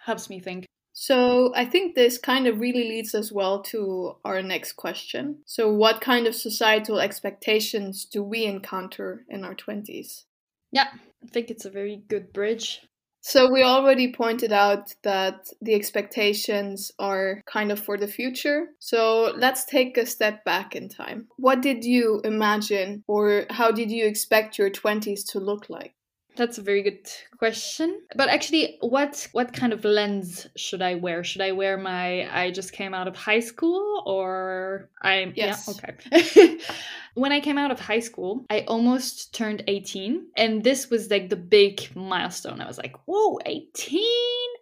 Helps 0.05 0.29
me 0.29 0.41
think. 0.41 0.65
So 0.91 1.53
I 1.55 1.65
think 1.65 1.95
this 1.95 2.17
kind 2.17 2.45
of 2.45 2.59
really 2.59 2.83
leads 2.83 3.15
us 3.15 3.31
well 3.31 3.63
to 3.63 4.17
our 4.25 4.41
next 4.41 4.73
question. 4.73 5.39
So 5.45 5.71
what 5.71 6.01
kind 6.01 6.27
of 6.27 6.35
societal 6.35 6.99
expectations 6.99 8.05
do 8.05 8.21
we 8.21 8.45
encounter 8.45 9.25
in 9.29 9.43
our 9.45 9.55
20s? 9.55 10.25
Yeah, 10.71 10.87
I 11.23 11.27
think 11.27 11.49
it's 11.49 11.65
a 11.65 11.71
very 11.71 12.03
good 12.07 12.33
bridge. 12.33 12.81
So 13.21 13.49
we 13.49 13.63
already 13.63 14.11
pointed 14.11 14.51
out 14.51 14.93
that 15.03 15.47
the 15.61 15.73
expectations 15.73 16.91
are 16.99 17.41
kind 17.45 17.71
of 17.71 17.79
for 17.79 17.97
the 17.97 18.07
future. 18.07 18.67
So 18.79 19.33
let's 19.37 19.63
take 19.63 19.97
a 19.97 20.05
step 20.05 20.43
back 20.43 20.75
in 20.75 20.89
time. 20.89 21.27
What 21.37 21.61
did 21.61 21.85
you 21.85 22.19
imagine 22.25 23.03
or 23.07 23.45
how 23.49 23.71
did 23.71 23.89
you 23.89 24.05
expect 24.05 24.57
your 24.57 24.69
20s 24.69 25.23
to 25.31 25.39
look 25.39 25.69
like? 25.69 25.93
That's 26.35 26.57
a 26.57 26.61
very 26.61 26.81
good 26.81 27.07
question. 27.37 28.01
But 28.15 28.29
actually, 28.29 28.77
what 28.79 29.27
what 29.33 29.53
kind 29.53 29.73
of 29.73 29.85
lens 29.85 30.47
should 30.55 30.81
I 30.81 30.95
wear? 30.95 31.23
Should 31.23 31.41
I 31.41 31.51
wear 31.51 31.77
my 31.77 32.27
I 32.33 32.51
just 32.51 32.73
came 32.73 32.93
out 32.93 33.07
of 33.07 33.15
high 33.15 33.39
school 33.41 34.03
or 34.05 34.89
I'm 35.01 35.33
Yes. 35.35 35.67
yeah, 35.67 35.73
okay. 35.73 36.57
when 37.13 37.31
I 37.31 37.39
came 37.39 37.57
out 37.57 37.71
of 37.71 37.79
high 37.79 37.99
school, 37.99 38.45
I 38.49 38.61
almost 38.67 39.35
turned 39.35 39.63
18 39.67 40.27
and 40.35 40.63
this 40.63 40.89
was 40.89 41.09
like 41.11 41.29
the 41.29 41.35
big 41.35 41.95
milestone. 41.95 42.61
I 42.61 42.67
was 42.67 42.77
like, 42.77 42.95
"Whoa, 43.05 43.39
18 43.45 44.03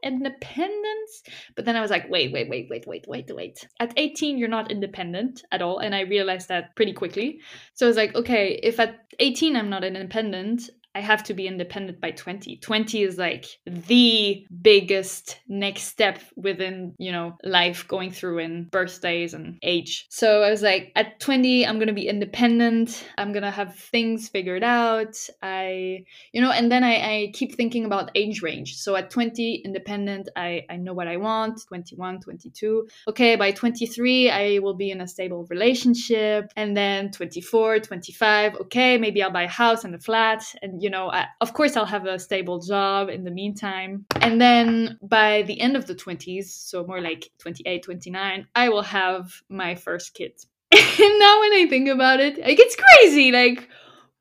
independence." 0.03 1.23
But 1.55 1.65
then 1.65 1.75
I 1.75 1.81
was 1.81 1.91
like, 1.91 2.09
"Wait, 2.09 2.33
wait, 2.33 2.49
wait, 2.49 2.67
wait, 2.69 2.85
wait, 2.85 3.05
wait, 3.07 3.31
wait. 3.33 3.67
At 3.79 3.93
18 3.95 4.37
you're 4.37 4.57
not 4.57 4.71
independent 4.71 5.43
at 5.51 5.61
all." 5.61 5.79
And 5.79 5.95
I 5.95 6.01
realized 6.01 6.49
that 6.49 6.75
pretty 6.75 6.93
quickly. 6.93 7.39
So 7.75 7.85
I 7.85 7.89
was 7.89 7.97
like, 7.97 8.15
"Okay, 8.15 8.59
if 8.61 8.79
at 8.79 9.05
18 9.19 9.55
I'm 9.55 9.69
not 9.69 9.83
independent, 9.83 10.69
I 10.93 10.99
have 10.99 11.23
to 11.25 11.33
be 11.33 11.47
independent 11.47 12.01
by 12.01 12.11
20. 12.11 12.57
20 12.57 13.01
is 13.01 13.17
like 13.17 13.45
the 13.65 14.45
biggest 14.61 15.39
next 15.47 15.83
step 15.83 16.19
within, 16.35 16.95
you 16.97 17.11
know, 17.11 17.37
life 17.43 17.87
going 17.87 18.11
through 18.11 18.39
in 18.39 18.65
birthdays 18.65 19.33
and 19.33 19.57
age. 19.63 20.05
So 20.09 20.43
I 20.43 20.49
was 20.49 20.61
like, 20.61 20.91
at 20.95 21.19
20, 21.19 21.65
I'm 21.65 21.75
going 21.75 21.87
to 21.87 21.93
be 21.93 22.07
independent. 22.07 23.05
I'm 23.17 23.31
going 23.31 23.43
to 23.43 23.51
have 23.51 23.75
things 23.75 24.27
figured 24.27 24.63
out. 24.63 25.15
I, 25.41 26.03
you 26.33 26.41
know, 26.41 26.51
and 26.51 26.71
then 26.71 26.83
I, 26.83 26.95
I 26.95 27.31
keep 27.33 27.55
thinking 27.55 27.85
about 27.85 28.11
age 28.15 28.41
range. 28.41 28.75
So 28.75 28.95
at 28.95 29.09
20, 29.09 29.61
independent, 29.63 30.27
I, 30.35 30.65
I 30.69 30.75
know 30.75 30.93
what 30.93 31.07
I 31.07 31.17
want. 31.17 31.61
21, 31.67 32.19
22. 32.19 32.87
Okay, 33.07 33.35
by 33.37 33.51
23, 33.51 34.29
I 34.29 34.59
will 34.59 34.73
be 34.73 34.91
in 34.91 34.99
a 34.99 35.07
stable 35.07 35.45
relationship. 35.49 36.51
And 36.57 36.75
then 36.75 37.11
24, 37.11 37.79
25, 37.79 38.55
okay, 38.55 38.97
maybe 38.97 39.23
I'll 39.23 39.31
buy 39.31 39.43
a 39.43 39.47
house 39.47 39.85
and 39.85 39.95
a 39.95 39.99
flat. 39.99 40.43
And, 40.61 40.80
you 40.81 40.89
know, 40.89 41.11
I, 41.11 41.27
of 41.39 41.53
course, 41.53 41.77
I'll 41.77 41.85
have 41.85 42.05
a 42.05 42.17
stable 42.19 42.59
job 42.59 43.09
in 43.09 43.23
the 43.23 43.31
meantime. 43.31 44.05
And 44.19 44.41
then 44.41 44.97
by 45.01 45.43
the 45.43 45.59
end 45.61 45.75
of 45.77 45.85
the 45.85 45.95
20s, 45.95 46.45
so 46.53 46.83
more 46.85 47.01
like 47.01 47.29
28, 47.39 47.83
29, 47.83 48.47
I 48.55 48.69
will 48.69 48.81
have 48.81 49.31
my 49.49 49.75
first 49.75 50.13
kid. 50.13 50.33
and 50.71 51.19
now 51.19 51.39
when 51.41 51.53
I 51.53 51.67
think 51.69 51.87
about 51.89 52.19
it, 52.19 52.37
like 52.39 52.59
it's 52.59 52.75
crazy. 52.75 53.31
Like, 53.31 53.69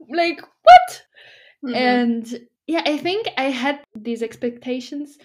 like 0.09 0.40
what? 0.62 1.02
Mhm. 1.64 1.77
And 1.77 2.40
yeah, 2.66 2.83
I 2.85 2.96
think 2.99 3.29
I 3.37 3.44
had 3.44 3.81
these 3.94 4.23
expectations 4.23 5.18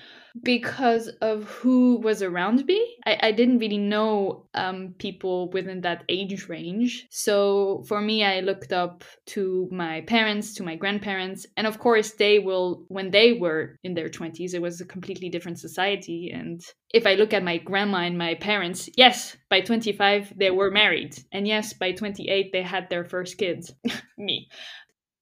because 0.43 1.07
of 1.21 1.45
who 1.45 1.97
was 1.97 2.21
around 2.21 2.65
me. 2.65 2.95
I, 3.05 3.17
I 3.23 3.31
didn't 3.31 3.59
really 3.59 3.77
know 3.77 4.45
um, 4.53 4.95
people 4.99 5.49
within 5.51 5.81
that 5.81 6.03
age 6.09 6.47
range. 6.49 7.07
So 7.09 7.83
for 7.87 8.01
me, 8.01 8.23
I 8.23 8.41
looked 8.41 8.73
up 8.73 9.03
to 9.27 9.67
my 9.71 10.01
parents, 10.01 10.53
to 10.55 10.63
my 10.63 10.75
grandparents. 10.75 11.45
And 11.57 11.65
of 11.67 11.79
course, 11.79 12.11
they 12.13 12.39
will, 12.39 12.83
when 12.89 13.11
they 13.11 13.33
were 13.33 13.77
in 13.83 13.93
their 13.93 14.09
20s, 14.09 14.53
it 14.53 14.61
was 14.61 14.81
a 14.81 14.85
completely 14.85 15.29
different 15.29 15.59
society. 15.59 16.31
And 16.33 16.61
if 16.93 17.05
I 17.05 17.15
look 17.15 17.33
at 17.33 17.43
my 17.43 17.57
grandma 17.57 17.99
and 17.99 18.17
my 18.17 18.35
parents, 18.35 18.89
yes, 18.97 19.35
by 19.49 19.61
25, 19.61 20.33
they 20.37 20.51
were 20.51 20.71
married. 20.71 21.15
And 21.31 21.47
yes, 21.47 21.73
by 21.73 21.91
28, 21.91 22.51
they 22.51 22.61
had 22.61 22.89
their 22.89 23.05
first 23.05 23.37
kids. 23.37 23.73
me. 24.17 24.47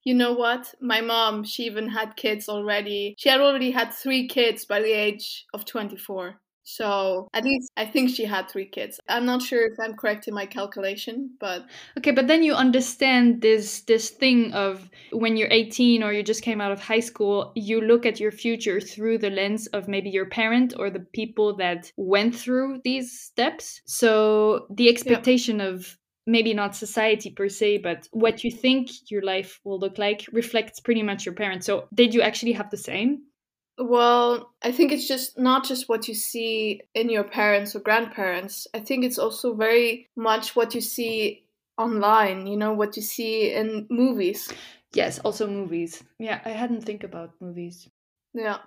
You 0.04 0.14
know 0.14 0.34
what? 0.34 0.74
My 0.82 1.02
mom, 1.02 1.44
she 1.44 1.64
even 1.64 1.90
had 1.90 2.16
kids 2.16 2.50
already. 2.50 3.16
She 3.18 3.30
had 3.30 3.40
already 3.40 3.72
had 3.72 3.94
three 3.94 4.28
kids 4.28 4.66
by 4.66 4.82
the 4.82 4.92
age 4.92 5.46
of 5.54 5.66
24. 5.66 6.40
So 6.64 7.28
at 7.34 7.44
least 7.44 7.72
I 7.76 7.86
think 7.86 8.10
she 8.10 8.26
had 8.26 8.50
three 8.50 8.66
kids. 8.66 9.00
I'm 9.10 9.26
not 9.26 9.42
sure 9.42 9.66
if 9.66 9.78
I'm 9.80 9.96
correct 9.96 10.28
in 10.28 10.34
my 10.34 10.46
calculation, 10.46 11.32
but 11.40 11.66
Okay, 11.98 12.12
but 12.12 12.28
then 12.28 12.42
you 12.42 12.54
understand 12.54 13.42
this 13.42 13.82
this 13.82 14.10
thing 14.10 14.54
of 14.54 14.90
when 15.12 15.36
you're 15.36 15.52
18 15.52 16.04
or 16.04 16.14
you 16.14 16.24
just 16.24 16.42
came 16.42 16.62
out 16.62 16.72
of 16.72 16.80
high 16.80 17.02
school, 17.02 17.52
you 17.56 17.82
look 17.82 18.06
at 18.06 18.20
your 18.20 18.32
future 18.32 18.80
through 18.80 19.18
the 19.18 19.30
lens 19.30 19.68
of 19.68 19.88
maybe 19.88 20.10
your 20.10 20.26
parent 20.26 20.74
or 20.80 20.90
the 20.90 21.06
people 21.14 21.56
that 21.58 21.92
went 21.98 22.36
through 22.36 22.80
these 22.84 23.20
steps. 23.20 23.82
So 23.86 24.68
the 24.70 24.90
expectation 24.90 25.60
of 25.60 25.98
maybe 26.26 26.54
not 26.54 26.76
society 26.76 27.30
per 27.30 27.50
se, 27.50 27.80
but 27.80 28.08
what 28.12 28.44
you 28.44 28.52
think 28.52 28.90
your 29.12 29.22
life 29.22 29.60
will 29.64 29.80
look 29.80 29.98
like 29.98 30.26
reflects 30.32 30.80
pretty 30.80 31.04
much 31.04 31.26
your 31.26 31.36
parents. 31.36 31.66
So 31.66 31.88
did 31.94 32.14
you 32.14 32.22
actually 32.22 32.54
have 32.54 32.70
the 32.70 32.78
same? 32.78 33.24
well, 33.78 34.54
I 34.62 34.72
think 34.72 34.92
it's 34.92 35.08
just 35.08 35.38
not 35.38 35.66
just 35.66 35.90
what 35.90 36.08
you 36.08 36.14
see 36.14 36.82
in 36.94 37.10
your 37.10 37.24
parents 37.24 37.76
or 37.76 37.80
grandparents. 37.80 38.68
I 38.74 38.80
think 38.80 39.04
it's 39.04 39.18
also 39.18 39.56
very 39.56 40.10
much 40.16 40.56
what 40.56 40.76
you 40.76 40.82
see 40.82 41.44
online, 41.78 42.46
you 42.46 42.56
know, 42.56 42.74
what 42.74 42.96
you 42.96 43.02
see 43.02 43.52
in 43.52 43.88
movies. 43.90 44.52
Yes, 44.94 45.18
also 45.20 45.48
movies. 45.48 46.04
Yeah, 46.20 46.40
I 46.46 46.50
hadn't 46.50 46.82
think 46.82 47.04
about 47.04 47.32
movies. 47.42 47.90
Yeah. 48.34 48.58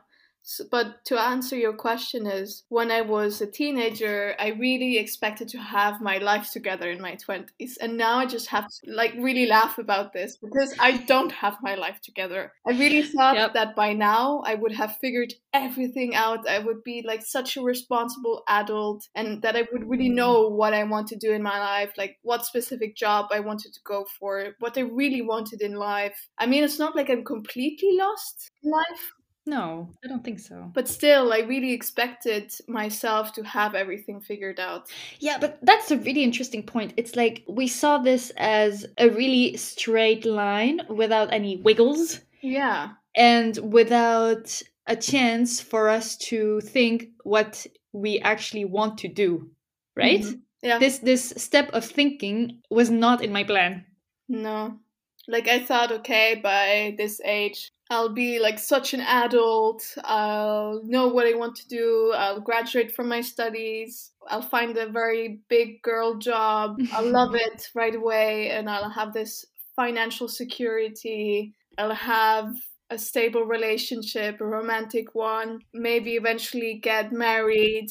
But 0.70 1.04
to 1.06 1.18
answer 1.20 1.56
your 1.56 1.72
question 1.72 2.26
is 2.26 2.64
when 2.68 2.90
I 2.90 3.00
was 3.00 3.40
a 3.40 3.50
teenager, 3.50 4.34
I 4.38 4.48
really 4.48 4.96
expected 4.98 5.48
to 5.48 5.58
have 5.58 6.00
my 6.00 6.18
life 6.18 6.50
together 6.52 6.90
in 6.90 7.00
my 7.00 7.16
20s. 7.16 7.76
And 7.78 7.96
now 7.96 8.18
I 8.18 8.26
just 8.26 8.48
have 8.48 8.66
to 8.68 8.90
like 8.92 9.14
really 9.18 9.46
laugh 9.46 9.78
about 9.78 10.12
this 10.12 10.36
because 10.36 10.74
I 10.78 10.98
don't 10.98 11.32
have 11.32 11.56
my 11.62 11.74
life 11.74 12.00
together. 12.00 12.52
I 12.66 12.72
really 12.72 13.02
thought 13.02 13.36
Yep. 13.36 13.52
that 13.54 13.74
by 13.74 13.92
now 13.92 14.42
I 14.44 14.54
would 14.54 14.72
have 14.72 14.96
figured 15.00 15.34
everything 15.52 16.14
out. 16.14 16.48
I 16.48 16.58
would 16.58 16.82
be 16.84 17.02
like 17.06 17.22
such 17.24 17.56
a 17.56 17.62
responsible 17.62 18.42
adult 18.48 19.08
and 19.14 19.42
that 19.42 19.56
I 19.56 19.66
would 19.72 19.88
really 19.88 20.10
Mm. 20.10 20.14
know 20.14 20.48
what 20.48 20.74
I 20.74 20.84
want 20.84 21.08
to 21.08 21.16
do 21.16 21.32
in 21.32 21.42
my 21.42 21.58
life, 21.58 21.92
like 21.96 22.18
what 22.22 22.44
specific 22.46 22.96
job 22.96 23.26
I 23.32 23.40
wanted 23.40 23.72
to 23.74 23.80
go 23.84 24.04
for, 24.18 24.54
what 24.60 24.76
I 24.78 24.82
really 24.82 25.22
wanted 25.22 25.60
in 25.60 25.74
life. 25.74 26.28
I 26.38 26.46
mean, 26.46 26.62
it's 26.64 26.78
not 26.78 26.94
like 26.96 27.10
I'm 27.10 27.24
completely 27.24 27.96
lost 27.96 28.50
in 28.62 28.70
life. 28.70 29.12
No, 29.46 29.88
I 30.04 30.08
don't 30.08 30.24
think 30.24 30.40
so. 30.40 30.70
But 30.74 30.88
still, 30.88 31.32
I 31.32 31.38
really 31.40 31.72
expected 31.72 32.52
myself 32.66 33.32
to 33.34 33.42
have 33.44 33.76
everything 33.76 34.20
figured 34.20 34.58
out. 34.58 34.88
Yeah, 35.20 35.38
but 35.38 35.58
that's 35.62 35.90
a 35.92 35.98
really 35.98 36.24
interesting 36.24 36.64
point. 36.64 36.94
It's 36.96 37.14
like 37.14 37.44
we 37.48 37.68
saw 37.68 37.98
this 37.98 38.32
as 38.36 38.86
a 38.98 39.08
really 39.08 39.56
straight 39.56 40.26
line 40.26 40.80
without 40.88 41.32
any 41.32 41.58
wiggles 41.58 42.20
Yeah. 42.42 42.94
and 43.14 43.56
without 43.72 44.60
a 44.88 44.96
chance 44.96 45.60
for 45.60 45.88
us 45.88 46.16
to 46.16 46.60
think 46.62 47.10
what 47.22 47.66
we 47.92 48.18
actually 48.20 48.64
want 48.64 48.98
to 48.98 49.08
do, 49.08 49.48
right? 49.94 50.22
Mhm. 50.22 50.40
Yeah. 50.62 50.78
This 50.78 50.98
this 50.98 51.30
step 51.36 51.70
of 51.72 51.84
thinking 51.84 52.62
was 52.70 52.90
not 52.90 53.22
in 53.22 53.32
my 53.32 53.44
plan. 53.44 53.84
No. 54.28 54.80
Like, 55.28 55.48
I 55.48 55.60
thought, 55.60 55.92
okay, 55.92 56.40
by 56.42 56.94
this 56.96 57.20
age, 57.24 57.70
I'll 57.88 58.08
be 58.08 58.40
like 58.40 58.58
such 58.58 58.94
an 58.94 59.00
adult. 59.00 59.82
I'll 60.04 60.82
know 60.84 61.08
what 61.08 61.26
I 61.26 61.34
want 61.34 61.56
to 61.56 61.68
do. 61.68 62.12
I'll 62.16 62.40
graduate 62.40 62.94
from 62.94 63.08
my 63.08 63.20
studies. 63.20 64.10
I'll 64.28 64.42
find 64.42 64.76
a 64.76 64.88
very 64.88 65.40
big 65.48 65.82
girl 65.82 66.16
job. 66.16 66.80
I'll 66.92 67.10
love 67.10 67.34
it 67.46 67.68
right 67.74 67.94
away. 67.94 68.50
And 68.50 68.68
I'll 68.68 68.90
have 68.90 69.12
this 69.12 69.44
financial 69.76 70.26
security. 70.26 71.54
I'll 71.78 71.94
have 71.94 72.54
a 72.90 72.98
stable 72.98 73.44
relationship, 73.44 74.40
a 74.40 74.44
romantic 74.44 75.14
one. 75.14 75.60
Maybe 75.72 76.14
eventually 76.14 76.80
get 76.82 77.12
married, 77.12 77.88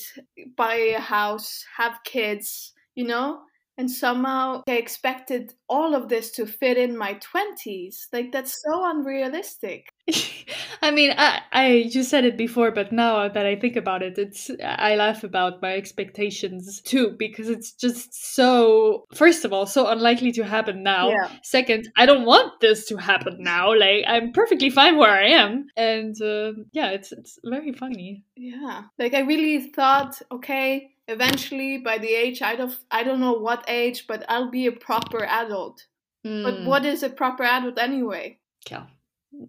buy 0.57 0.75
a 0.75 0.99
house, 0.99 1.65
have 1.77 1.99
kids, 2.03 2.73
you 2.95 3.05
know? 3.05 3.41
And 3.77 3.89
somehow 3.89 4.63
I 4.67 4.73
expected 4.73 5.53
all 5.67 5.95
of 5.95 6.09
this 6.09 6.31
to 6.31 6.45
fit 6.45 6.77
in 6.77 6.97
my 6.97 7.15
20s. 7.15 8.07
Like, 8.13 8.31
that's 8.31 8.61
so 8.63 8.89
unrealistic. 8.89 9.89
I 10.81 10.91
mean, 10.91 11.13
I, 11.17 11.41
I 11.51 11.67
you 11.67 12.03
said 12.03 12.25
it 12.25 12.37
before, 12.37 12.71
but 12.71 12.91
now 12.91 13.27
that 13.27 13.45
I 13.45 13.55
think 13.55 13.75
about 13.75 14.03
it, 14.03 14.17
it's 14.17 14.51
I 14.63 14.95
laugh 14.95 15.23
about 15.23 15.61
my 15.61 15.73
expectations 15.73 16.79
too 16.81 17.15
because 17.17 17.49
it's 17.49 17.71
just 17.73 18.35
so. 18.35 19.05
First 19.15 19.45
of 19.45 19.53
all, 19.53 19.65
so 19.65 19.87
unlikely 19.87 20.31
to 20.33 20.43
happen 20.43 20.83
now. 20.83 21.09
Yeah. 21.09 21.31
Second, 21.43 21.89
I 21.97 22.05
don't 22.05 22.25
want 22.25 22.59
this 22.61 22.85
to 22.87 22.97
happen 22.97 23.37
now. 23.39 23.73
Like 23.73 24.05
I'm 24.07 24.31
perfectly 24.31 24.69
fine 24.69 24.97
where 24.97 25.09
I 25.09 25.29
am, 25.29 25.65
and 25.75 26.15
uh, 26.21 26.51
yeah, 26.71 26.91
it's 26.91 27.11
it's 27.11 27.39
very 27.43 27.73
funny. 27.73 28.23
Yeah, 28.35 28.83
like 28.99 29.15
I 29.15 29.21
really 29.21 29.71
thought, 29.71 30.21
okay, 30.31 30.91
eventually 31.07 31.77
by 31.77 31.97
the 31.97 32.09
age 32.09 32.41
I 32.41 32.55
don't 32.55 32.75
I 32.91 33.03
don't 33.03 33.19
know 33.19 33.33
what 33.33 33.65
age, 33.67 34.07
but 34.07 34.25
I'll 34.29 34.49
be 34.51 34.67
a 34.67 34.71
proper 34.71 35.23
adult. 35.25 35.85
But 36.23 36.55
Mm, 36.55 36.65
what 36.65 36.85
is 36.85 37.03
a 37.03 37.09
proper 37.09 37.43
adult 37.43 37.77
anyway? 37.77 38.39
yeah. 38.69 38.87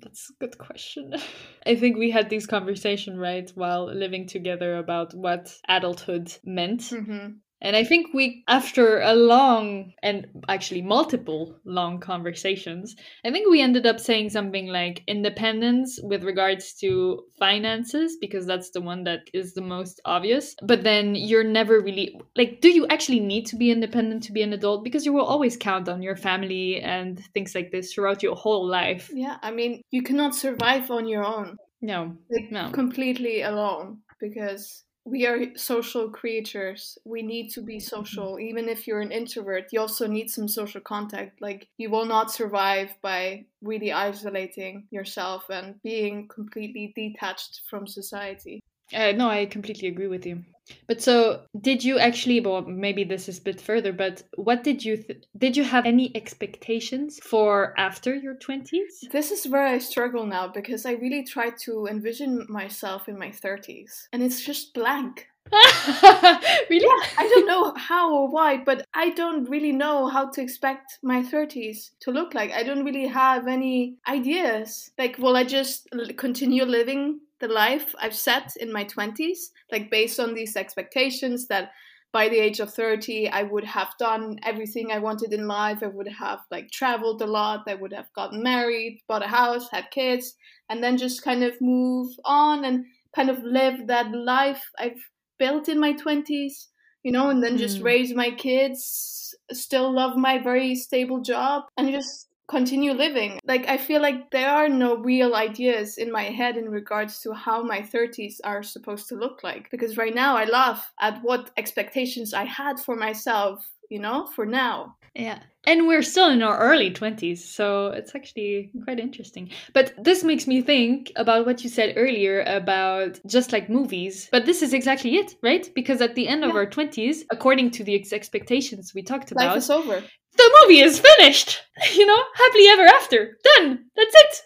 That's 0.03 0.31
a 0.31 0.35
good 0.41 0.59
question. 0.59 1.15
I 1.67 1.77
think 1.77 1.97
we 1.97 2.11
had 2.11 2.29
these 2.29 2.47
conversation 2.47 3.19
right 3.19 3.51
while 3.55 3.87
living 3.87 4.27
together 4.27 4.77
about 4.77 5.15
what 5.15 5.57
adulthood 5.69 6.33
meant. 6.45 6.81
Mm-hmm. 6.83 7.39
And 7.63 7.75
I 7.75 7.85
think 7.85 8.13
we, 8.13 8.45
after 8.49 9.01
a 9.01 9.15
long 9.15 9.93
and 10.03 10.27
actually 10.49 10.83
multiple 10.83 11.59
long 11.65 12.01
conversations, 12.01 12.95
I 13.25 13.31
think 13.31 13.51
we 13.51 13.63
ended 13.63 13.87
up 13.87 13.99
saying 13.99 14.31
something 14.31 14.67
like 14.67 15.03
independence 15.07 15.99
with 16.03 16.23
regards 16.23 16.75
to 16.81 17.25
finances, 17.39 18.19
because 18.21 18.47
that's 18.47 18.71
the 18.71 18.83
one 18.83 19.05
that 19.05 19.21
is 19.33 19.55
the 19.55 19.63
most 19.63 20.01
obvious. 20.05 20.55
But 20.63 20.85
then 20.85 21.15
you're 21.15 21.45
never 21.45 21.81
really 21.81 22.21
like, 22.37 22.61
do 22.61 22.69
you 22.69 22.87
actually 22.89 23.21
need 23.21 23.47
to 23.47 23.57
be 23.57 23.71
independent 23.71 24.23
to 24.25 24.33
be 24.33 24.43
an 24.43 24.53
adult? 24.53 24.85
Because 24.85 25.07
you 25.07 25.13
will 25.13 25.25
always 25.25 25.57
count 25.57 25.89
on 25.89 26.03
your 26.03 26.17
family 26.17 26.81
and 26.81 27.19
things 27.33 27.55
like 27.55 27.73
this 27.73 27.93
throughout 27.93 28.23
your 28.23 28.37
whole 28.37 28.67
life. 28.67 29.11
Yeah, 29.13 29.39
I 29.43 29.51
mean, 29.51 29.81
you 29.91 30.03
cannot 30.03 30.35
survive 30.35 30.91
on 30.91 31.09
your 31.09 31.25
own, 31.25 31.57
No, 31.81 32.17
like 32.31 32.53
no. 32.53 32.71
completely 32.71 33.43
alone, 33.43 34.03
because 34.21 34.85
we 35.07 35.25
are 35.25 35.57
social 35.57 36.11
creatures. 36.11 36.99
We 37.05 37.23
need 37.23 37.51
to 37.53 37.63
be 37.63 37.77
mm-hmm. 37.77 37.97
social. 37.97 38.41
Even 38.41 38.69
if 38.69 38.87
you're 38.87 39.01
an 39.01 39.13
introvert, 39.13 39.73
you 39.73 39.81
also 39.81 40.09
need 40.09 40.31
some 40.31 40.49
social 40.49 40.81
contact. 40.81 41.41
Like, 41.41 41.69
you 41.79 41.91
will 41.91 42.07
not 42.07 42.33
survive 42.33 42.91
by 43.03 43.45
really 43.63 43.93
isolating 43.93 44.89
yourself 44.91 45.49
and 45.49 45.81
being 45.83 46.27
completely 46.27 46.93
detached 46.97 47.63
from 47.71 47.87
society. 47.87 48.61
Uh, 48.93 49.13
no, 49.13 49.29
I 49.29 49.47
completely 49.47 49.89
agree 49.89 50.07
with 50.07 50.27
you. 50.27 50.45
But 50.89 51.01
so, 51.01 51.43
did 51.61 51.85
you 51.85 51.99
actually? 51.99 52.41
Well, 52.41 52.63
maybe 52.63 53.05
this 53.05 53.29
is 53.29 53.39
a 53.39 53.43
bit 53.43 53.61
further. 53.61 53.93
But 53.93 54.23
what 54.35 54.65
did 54.65 54.85
you 54.85 54.97
th- 54.97 55.25
did 55.39 55.57
you 55.57 55.63
have 55.63 55.87
any 55.87 56.11
expectations 56.17 57.21
for 57.23 57.73
after 57.79 58.15
your 58.15 58.35
twenties? 58.35 59.05
This 59.13 59.31
is 59.31 59.47
where 59.47 59.67
I 59.67 59.79
struggle 59.79 60.27
now 60.27 60.49
because 60.49 60.85
I 60.85 60.93
really 60.93 61.25
try 61.25 61.51
to 61.65 61.87
envision 61.87 62.47
myself 62.49 63.09
in 63.09 63.19
my 63.19 63.31
30s 63.31 64.09
and 64.13 64.23
it's 64.23 64.45
just 64.45 64.75
blank. 64.75 65.29
really? 65.53 67.07
I 67.17 67.29
don't 67.33 67.47
know 67.47 67.73
how 67.77 68.13
or 68.13 68.29
why, 68.29 68.57
but 68.57 68.85
I 68.95 69.11
don't 69.11 69.49
really 69.49 69.71
know 69.71 70.09
how 70.09 70.29
to 70.31 70.43
expect 70.43 70.99
my 71.05 71.23
30s 71.23 71.93
to 72.01 72.11
look 72.11 72.35
like. 72.35 72.51
I 72.51 72.65
don't 72.65 72.85
really 72.85 73.07
have 73.07 73.47
any 73.47 73.95
ideas. 74.09 74.91
Like, 74.99 75.19
will 75.19 75.37
I 75.37 75.45
just 75.45 75.89
continue 76.17 76.65
living 76.65 77.21
the 77.41 77.49
life 77.49 77.95
I've 77.99 78.15
set 78.15 78.53
in 78.57 78.73
my 78.73 78.85
20s? 78.85 79.51
Like, 79.73 79.91
based 79.91 80.19
on 80.21 80.35
these 80.35 80.57
expectations 80.57 81.47
that 81.49 81.73
by 82.13 82.29
the 82.29 82.39
age 82.39 82.61
of 82.61 82.73
30, 82.73 83.29
I 83.29 83.43
would 83.43 83.65
have 83.65 83.93
done 83.99 84.39
everything 84.43 84.91
I 84.91 84.99
wanted 84.99 85.33
in 85.35 85.47
life. 85.47 85.83
I 85.83 85.89
would 85.89 86.09
have 86.09 86.41
like 86.51 86.71
traveled 86.71 87.21
a 87.21 87.27
lot. 87.27 87.65
I 87.69 87.75
would 87.75 87.93
have 87.93 88.13
gotten 88.15 88.43
married, 88.43 89.01
bought 89.09 89.23
a 89.25 89.29
house, 89.29 89.69
had 89.71 89.91
kids, 89.91 90.35
and 90.71 90.83
then 90.83 90.97
just 90.97 91.23
kind 91.23 91.43
of 91.45 91.61
move 91.61 92.09
on 92.25 92.65
and 92.65 92.87
kind 93.15 93.29
of 93.29 93.43
live 93.43 93.87
that 93.89 94.13
life 94.13 94.65
I've 94.79 95.01
built 95.39 95.69
in 95.69 95.79
my 95.79 95.93
20s, 95.93 96.71
you 97.03 97.13
know, 97.13 97.29
and 97.29 97.43
then 97.43 97.59
just 97.59 97.81
Mm. 97.81 97.85
raise 97.85 98.15
my 98.15 98.31
kids, 98.31 99.35
still 99.53 99.93
love 99.93 100.17
my 100.17 100.39
very 100.39 100.75
stable 100.75 101.21
job, 101.21 101.65
and 101.77 101.91
just 101.93 102.29
continue 102.49 102.93
living. 102.93 103.41
Like, 103.45 103.67
I 103.69 103.77
feel 103.77 104.01
like 104.01 104.31
there 104.31 104.51
are 104.51 104.69
no 104.69 104.97
real 104.97 105.35
ideas 105.35 105.99
in 105.99 106.13
my 106.13 106.25
head 106.25 106.57
in 106.57 106.69
regards 106.69 107.21
to 107.23 107.33
how 107.33 107.63
my 107.63 107.81
30s 107.81 108.37
are 108.45 108.63
supposed 108.63 109.09
to 109.09 109.17
look 109.17 109.43
like. 109.43 109.71
Because 109.71 109.97
right 109.97 110.15
now 110.15 110.37
I 110.37 110.45
laugh 110.45 110.93
at 111.01 111.23
what 111.23 111.51
expectations 111.57 112.35
I 112.35 112.45
had 112.45 112.79
for 112.79 112.97
myself, 112.97 113.69
you 113.91 113.99
know, 113.99 114.27
for 114.35 114.47
now. 114.47 114.97
Yeah. 115.15 115.39
And 115.67 115.89
we're 115.89 116.03
still 116.03 116.31
in 116.31 116.43
our 116.43 116.59
early 116.59 116.93
20s, 116.93 117.39
so 117.39 117.89
it's 117.89 118.15
actually 118.15 118.71
quite 118.85 119.01
interesting. 119.01 119.51
But 119.73 119.95
this 119.99 120.23
makes 120.23 120.47
me 120.47 120.63
think 120.63 121.11
about 121.17 121.45
what 121.45 121.65
you 121.65 121.71
said 121.71 121.95
earlier 121.97 122.43
about 122.43 123.19
just 123.27 123.51
like 123.53 123.69
movies. 123.69 124.29
But 124.31 124.47
this 124.47 124.63
is 124.63 124.73
exactly 124.73 125.17
it, 125.17 125.35
right? 125.43 125.69
Because 125.75 126.01
at 126.01 126.15
the 126.15 126.29
end 126.29 126.45
of 126.45 126.55
our 126.55 126.67
20s, 126.67 127.25
according 127.33 127.73
to 127.73 127.85
the 127.85 127.97
expectations 127.97 128.93
we 128.95 129.03
talked 129.03 129.33
about, 129.33 129.49
Life 129.49 129.57
is 129.57 129.71
over. 129.71 130.05
The 130.37 130.57
movie 130.63 130.81
is 130.81 130.99
finished. 131.01 131.61
You 131.95 132.07
know, 132.07 132.23
happily 132.35 132.69
ever 132.69 132.87
after. 132.87 133.37
Done. 133.57 133.85
That's 133.97 134.15
it. 134.15 134.43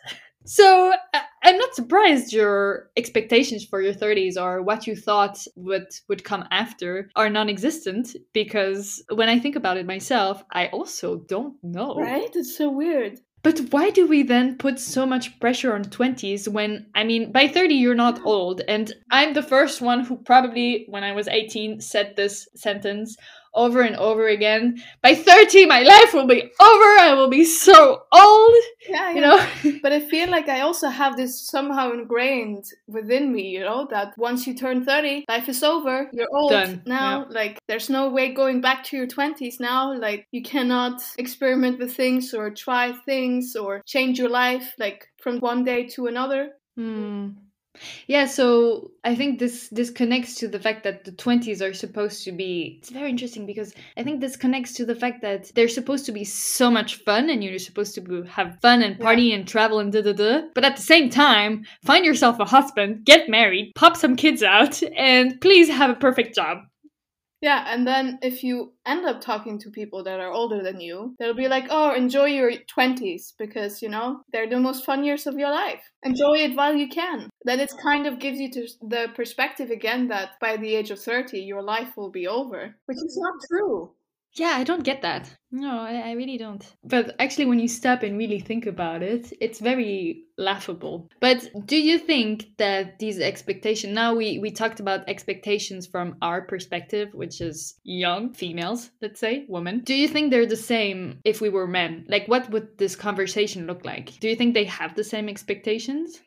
So 0.47 0.93
I- 1.15 1.23
I'm 1.45 1.57
not 1.59 1.77
surprised 1.77 2.33
your 2.33 2.91
expectations 2.97 3.65
for 3.65 3.81
your 3.81 3.95
30s 3.95 4.37
or 4.37 4.63
what 4.63 4.87
you 4.89 4.97
thought 4.97 5.39
would 5.55 5.87
would 6.09 6.25
come 6.25 6.45
after 6.51 7.09
are 7.15 7.31
non-existent 7.31 8.17
because 8.33 9.03
when 9.15 9.29
I 9.29 9.39
think 9.39 9.55
about 9.57 9.77
it 9.77 9.87
myself, 9.87 10.43
I 10.53 10.67
also 10.69 11.19
don't 11.29 11.55
know. 11.63 11.95
Right? 11.95 12.35
It's 12.35 12.57
so 12.57 12.69
weird. 12.69 13.21
But 13.43 13.59
why 13.71 13.89
do 13.91 14.07
we 14.07 14.23
then 14.23 14.59
put 14.59 14.79
so 14.79 15.07
much 15.07 15.39
pressure 15.41 15.73
on 15.73 15.85
20s 15.85 16.47
when, 16.49 16.87
I 16.95 17.05
mean, 17.05 17.33
by 17.33 17.49
30 17.49 17.75
you're 17.75 17.95
not 17.95 18.21
old? 18.27 18.61
And 18.69 18.93
I'm 19.11 19.33
the 19.33 19.43
first 19.43 19.81
one 19.81 20.01
who 20.05 20.17
probably, 20.19 20.85
when 20.89 21.05
I 21.05 21.13
was 21.13 21.27
18, 21.27 21.81
said 21.81 22.17
this 22.17 22.49
sentence 22.55 23.17
over 23.55 23.83
and 23.83 23.97
over 23.97 24.29
again. 24.29 24.83
By 25.03 25.15
30, 25.15 25.67
my 25.67 25.81
life 25.81 26.15
will 26.15 26.27
be 26.27 26.43
over. 26.43 26.91
I 27.01 27.15
will 27.15 27.29
be 27.29 27.45
so 27.45 28.03
old, 28.13 28.55
Yeah, 28.89 29.11
you 29.13 29.21
know? 29.21 29.47
But 29.83 29.93
I 29.93 30.01
feel 30.01 30.31
like 30.31 30.49
I 30.49 30.61
also 30.61 30.89
have 30.89 31.17
this 31.17 31.49
somehow 31.49 31.93
ingrained 31.93 32.65
within 32.87 33.33
me, 33.33 33.49
you 33.49 33.61
know, 33.61 33.87
that 33.91 34.15
once 34.17 34.47
you 34.47 34.55
turn 34.55 34.85
30, 34.85 35.25
life 35.29 35.49
is 35.49 35.63
over. 35.63 36.11
You're 36.13 36.29
old 36.33 36.51
Done, 36.53 36.83
now. 36.87 37.27
Like, 37.29 37.59
there's 37.69 37.91
no 37.91 38.11
way 38.11 38.33
going 38.33 38.61
back 38.61 38.85
to 38.85 38.97
your 38.97 39.07
20s 39.07 39.61
now. 39.61 39.99
Like, 39.99 40.27
you 40.31 40.43
cannot 40.43 41.03
experiment 41.19 41.79
with 41.79 41.95
things 41.95 42.35
or 42.35 42.51
try 42.51 42.93
things 43.05 43.57
or 43.57 43.83
change 43.87 44.19
your 44.19 44.31
life, 44.31 44.75
like, 44.79 45.09
from 45.23 45.39
one 45.39 45.65
day 45.65 45.87
to 45.89 46.07
another. 46.07 46.51
Hmm. 46.77 47.31
Yeah, 48.09 48.27
so 48.27 48.91
I 49.05 49.15
think 49.15 49.39
this 49.39 49.69
this 49.69 49.91
connects 49.91 50.35
to 50.37 50.49
the 50.49 50.59
fact 50.59 50.83
that 50.85 51.05
the 51.05 51.13
20s 51.13 51.63
are 51.63 51.73
supposed 51.73 52.25
to 52.25 52.33
be 52.33 52.79
it's 52.81 52.91
very 52.91 53.09
interesting 53.09 53.47
because 53.47 53.73
I 53.97 54.03
think 54.03 54.21
this 54.21 54.37
connects 54.37 54.73
to 54.75 54.85
the 54.85 54.95
fact 54.95 55.23
that 55.23 55.51
they're 55.55 55.69
supposed 55.69 56.05
to 56.07 56.13
be 56.13 56.25
so 56.25 56.71
much 56.71 56.97
fun 56.97 57.31
and 57.31 57.43
you're 57.45 57.59
supposed 57.59 57.95
to 57.95 58.23
have 58.25 58.59
fun 58.61 58.83
and 58.83 58.97
Yeah. 58.99 59.05
party 59.05 59.33
and 59.33 59.47
travel 59.47 59.79
and 59.79 59.93
da 59.93 60.03
da 60.03 60.13
da. 60.13 60.43
But 60.55 60.65
at 60.65 60.77
the 60.77 60.83
same 60.83 61.11
time, 61.11 61.65
find 61.85 62.05
yourself 62.05 62.41
a 62.41 62.45
husband, 62.45 63.05
get 63.05 63.29
married, 63.29 63.73
pop 63.77 63.97
some 63.97 64.17
kids 64.17 64.43
out, 64.43 64.83
and 64.97 65.41
please 65.41 65.69
have 65.69 65.91
a 65.91 65.95
perfect 65.95 66.35
job. 66.35 66.59
Yeah, 67.43 67.65
and 67.69 67.87
then 67.87 68.19
if 68.21 68.45
you 68.45 68.75
end 68.85 69.07
up 69.07 69.23
talking 69.23 69.59
to 69.61 69.71
people 69.71 70.03
that 70.05 70.21
are 70.21 70.31
older 70.31 70.63
than 70.63 70.79
you, 70.79 71.15
they'll 71.19 71.33
be 71.33 71.49
like, 71.49 71.67
oh, 71.71 71.95
enjoy 71.95 72.27
your 72.27 72.53
20s 72.53 73.33
because, 73.39 73.81
you 73.81 73.89
know, 73.89 74.21
they're 74.31 74.49
the 74.49 74.61
most 74.61 74.85
fun 74.85 75.05
years 75.05 75.27
of 75.27 75.39
your 75.39 75.51
life. 75.51 75.83
Enjoy 76.03 76.37
it 76.37 76.55
while 76.55 76.75
you 76.75 76.89
can. 76.89 77.31
Then 77.45 77.61
it 77.61 77.73
kind 77.83 78.07
of 78.07 78.19
gives 78.19 78.39
you 78.39 78.51
the 78.83 79.09
perspective 79.15 79.71
again 79.71 80.09
that 80.09 80.33
by 80.39 80.59
the 80.59 80.75
age 80.75 80.91
of 80.91 81.01
30, 81.01 81.41
your 81.41 81.63
life 81.63 81.97
will 81.97 82.11
be 82.11 82.27
over, 82.27 82.77
which 82.85 82.99
is 82.99 83.19
not 83.19 83.35
true. 83.51 83.91
Yeah, 84.35 84.55
I 84.57 84.65
don't 84.65 84.85
get 84.85 85.03
that. 85.03 85.37
No, 85.51 85.81
I, 85.81 86.11
I 86.11 86.13
really 86.13 86.39
don't. 86.39 86.65
But 86.85 87.17
actually, 87.19 87.47
when 87.47 87.59
you 87.59 87.67
stop 87.67 88.05
and 88.05 88.17
really 88.17 88.39
think 88.39 88.67
about 88.67 89.03
it, 89.03 89.33
it's 89.41 89.59
very 89.59 90.25
laughable. 90.39 91.11
But 91.21 91.51
do 91.67 91.77
you 91.77 91.99
think 91.99 92.57
that 92.59 93.01
these 93.01 93.19
expectations, 93.19 93.93
now 93.93 94.15
we, 94.15 94.39
we 94.39 94.53
talked 94.53 94.79
about 94.79 95.09
expectations 95.09 95.87
from 95.89 96.17
our 96.23 96.43
perspective, 96.43 97.09
which 97.13 97.41
is 97.41 97.75
young 97.83 98.33
females, 98.33 98.91
let's 99.03 99.19
say, 99.19 99.47
women. 99.49 99.81
Do 99.81 99.95
you 99.95 100.07
think 100.07 100.31
they're 100.31 100.47
the 100.47 100.57
same 100.57 101.19
if 101.25 101.41
we 101.41 101.49
were 101.49 101.67
men? 101.67 102.07
Like, 102.09 102.29
what 102.29 102.49
would 102.51 102.79
this 102.79 102.95
conversation 102.95 103.67
look 103.67 103.85
like? 103.85 104.19
Do 104.21 104.29
you 104.29 104.37
think 104.37 104.55
they 104.55 104.65
have 104.65 104.95
the 104.95 105.05
same 105.05 105.29
expectations? 105.29 106.21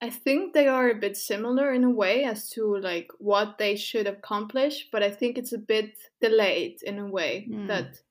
I 0.00 0.10
think 0.10 0.52
they 0.52 0.68
are 0.68 0.90
a 0.90 0.94
bit 0.94 1.16
similar 1.16 1.72
in 1.72 1.84
a 1.84 1.90
way 1.90 2.24
as 2.24 2.50
to 2.50 2.76
like 2.76 3.08
what 3.18 3.58
they 3.58 3.76
should 3.76 4.06
accomplish, 4.06 4.88
but 4.92 5.02
I 5.02 5.10
think 5.10 5.38
it's 5.38 5.52
a 5.52 5.58
bit 5.58 5.96
delayed 6.20 6.82
in 6.82 6.98
a 6.98 7.06
way 7.06 7.48
Mm. 7.50 7.66
that 7.68 8.02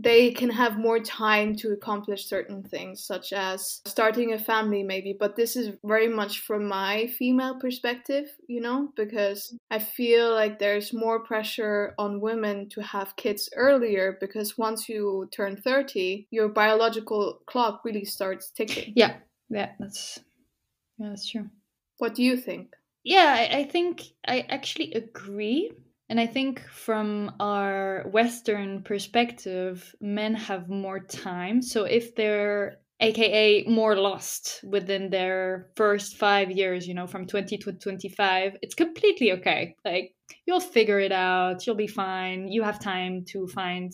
they 0.00 0.30
can 0.30 0.48
have 0.48 0.78
more 0.78 1.00
time 1.00 1.56
to 1.56 1.72
accomplish 1.72 2.26
certain 2.26 2.62
things, 2.62 3.04
such 3.04 3.32
as 3.32 3.80
starting 3.84 4.32
a 4.32 4.38
family, 4.38 4.84
maybe. 4.84 5.12
But 5.12 5.34
this 5.34 5.56
is 5.56 5.76
very 5.84 6.08
much 6.08 6.40
from 6.40 6.68
my 6.68 7.08
female 7.18 7.58
perspective, 7.58 8.30
you 8.46 8.60
know, 8.60 8.92
because 8.94 9.56
I 9.70 9.80
feel 9.80 10.32
like 10.32 10.58
there's 10.58 10.92
more 10.92 11.24
pressure 11.24 11.94
on 11.98 12.20
women 12.20 12.68
to 12.70 12.80
have 12.80 13.16
kids 13.16 13.48
earlier 13.56 14.16
because 14.20 14.56
once 14.56 14.88
you 14.88 15.28
turn 15.32 15.56
30, 15.56 16.28
your 16.30 16.48
biological 16.48 17.40
clock 17.46 17.84
really 17.84 18.04
starts 18.04 18.50
ticking. 18.52 18.92
Yeah, 18.94 19.16
yeah, 19.50 19.72
that's 19.80 20.20
yeah, 20.98 21.08
that's 21.10 21.28
true. 21.30 21.48
What 21.98 22.14
do 22.14 22.22
you 22.22 22.36
think? 22.36 22.74
Yeah, 23.04 23.34
I, 23.38 23.58
I 23.58 23.64
think 23.64 24.02
I 24.26 24.40
actually 24.48 24.92
agree. 24.92 25.72
And 26.10 26.18
I 26.18 26.26
think 26.26 26.62
from 26.70 27.32
our 27.38 28.06
Western 28.10 28.82
perspective, 28.82 29.94
men 30.00 30.34
have 30.34 30.68
more 30.68 31.00
time. 31.00 31.60
So 31.60 31.84
if 31.84 32.14
they're 32.14 32.78
aka 33.00 33.64
more 33.66 33.94
lost 33.96 34.60
within 34.64 35.10
their 35.10 35.70
first 35.76 36.16
five 36.16 36.50
years, 36.50 36.88
you 36.88 36.94
know, 36.94 37.06
from 37.06 37.26
20 37.26 37.58
to 37.58 37.72
25, 37.72 38.56
it's 38.62 38.74
completely 38.74 39.32
okay. 39.32 39.76
Like, 39.84 40.14
you'll 40.46 40.60
figure 40.60 40.98
it 40.98 41.12
out, 41.12 41.66
you'll 41.66 41.76
be 41.76 41.86
fine, 41.86 42.48
you 42.48 42.62
have 42.62 42.80
time 42.80 43.24
to 43.26 43.46
find 43.48 43.92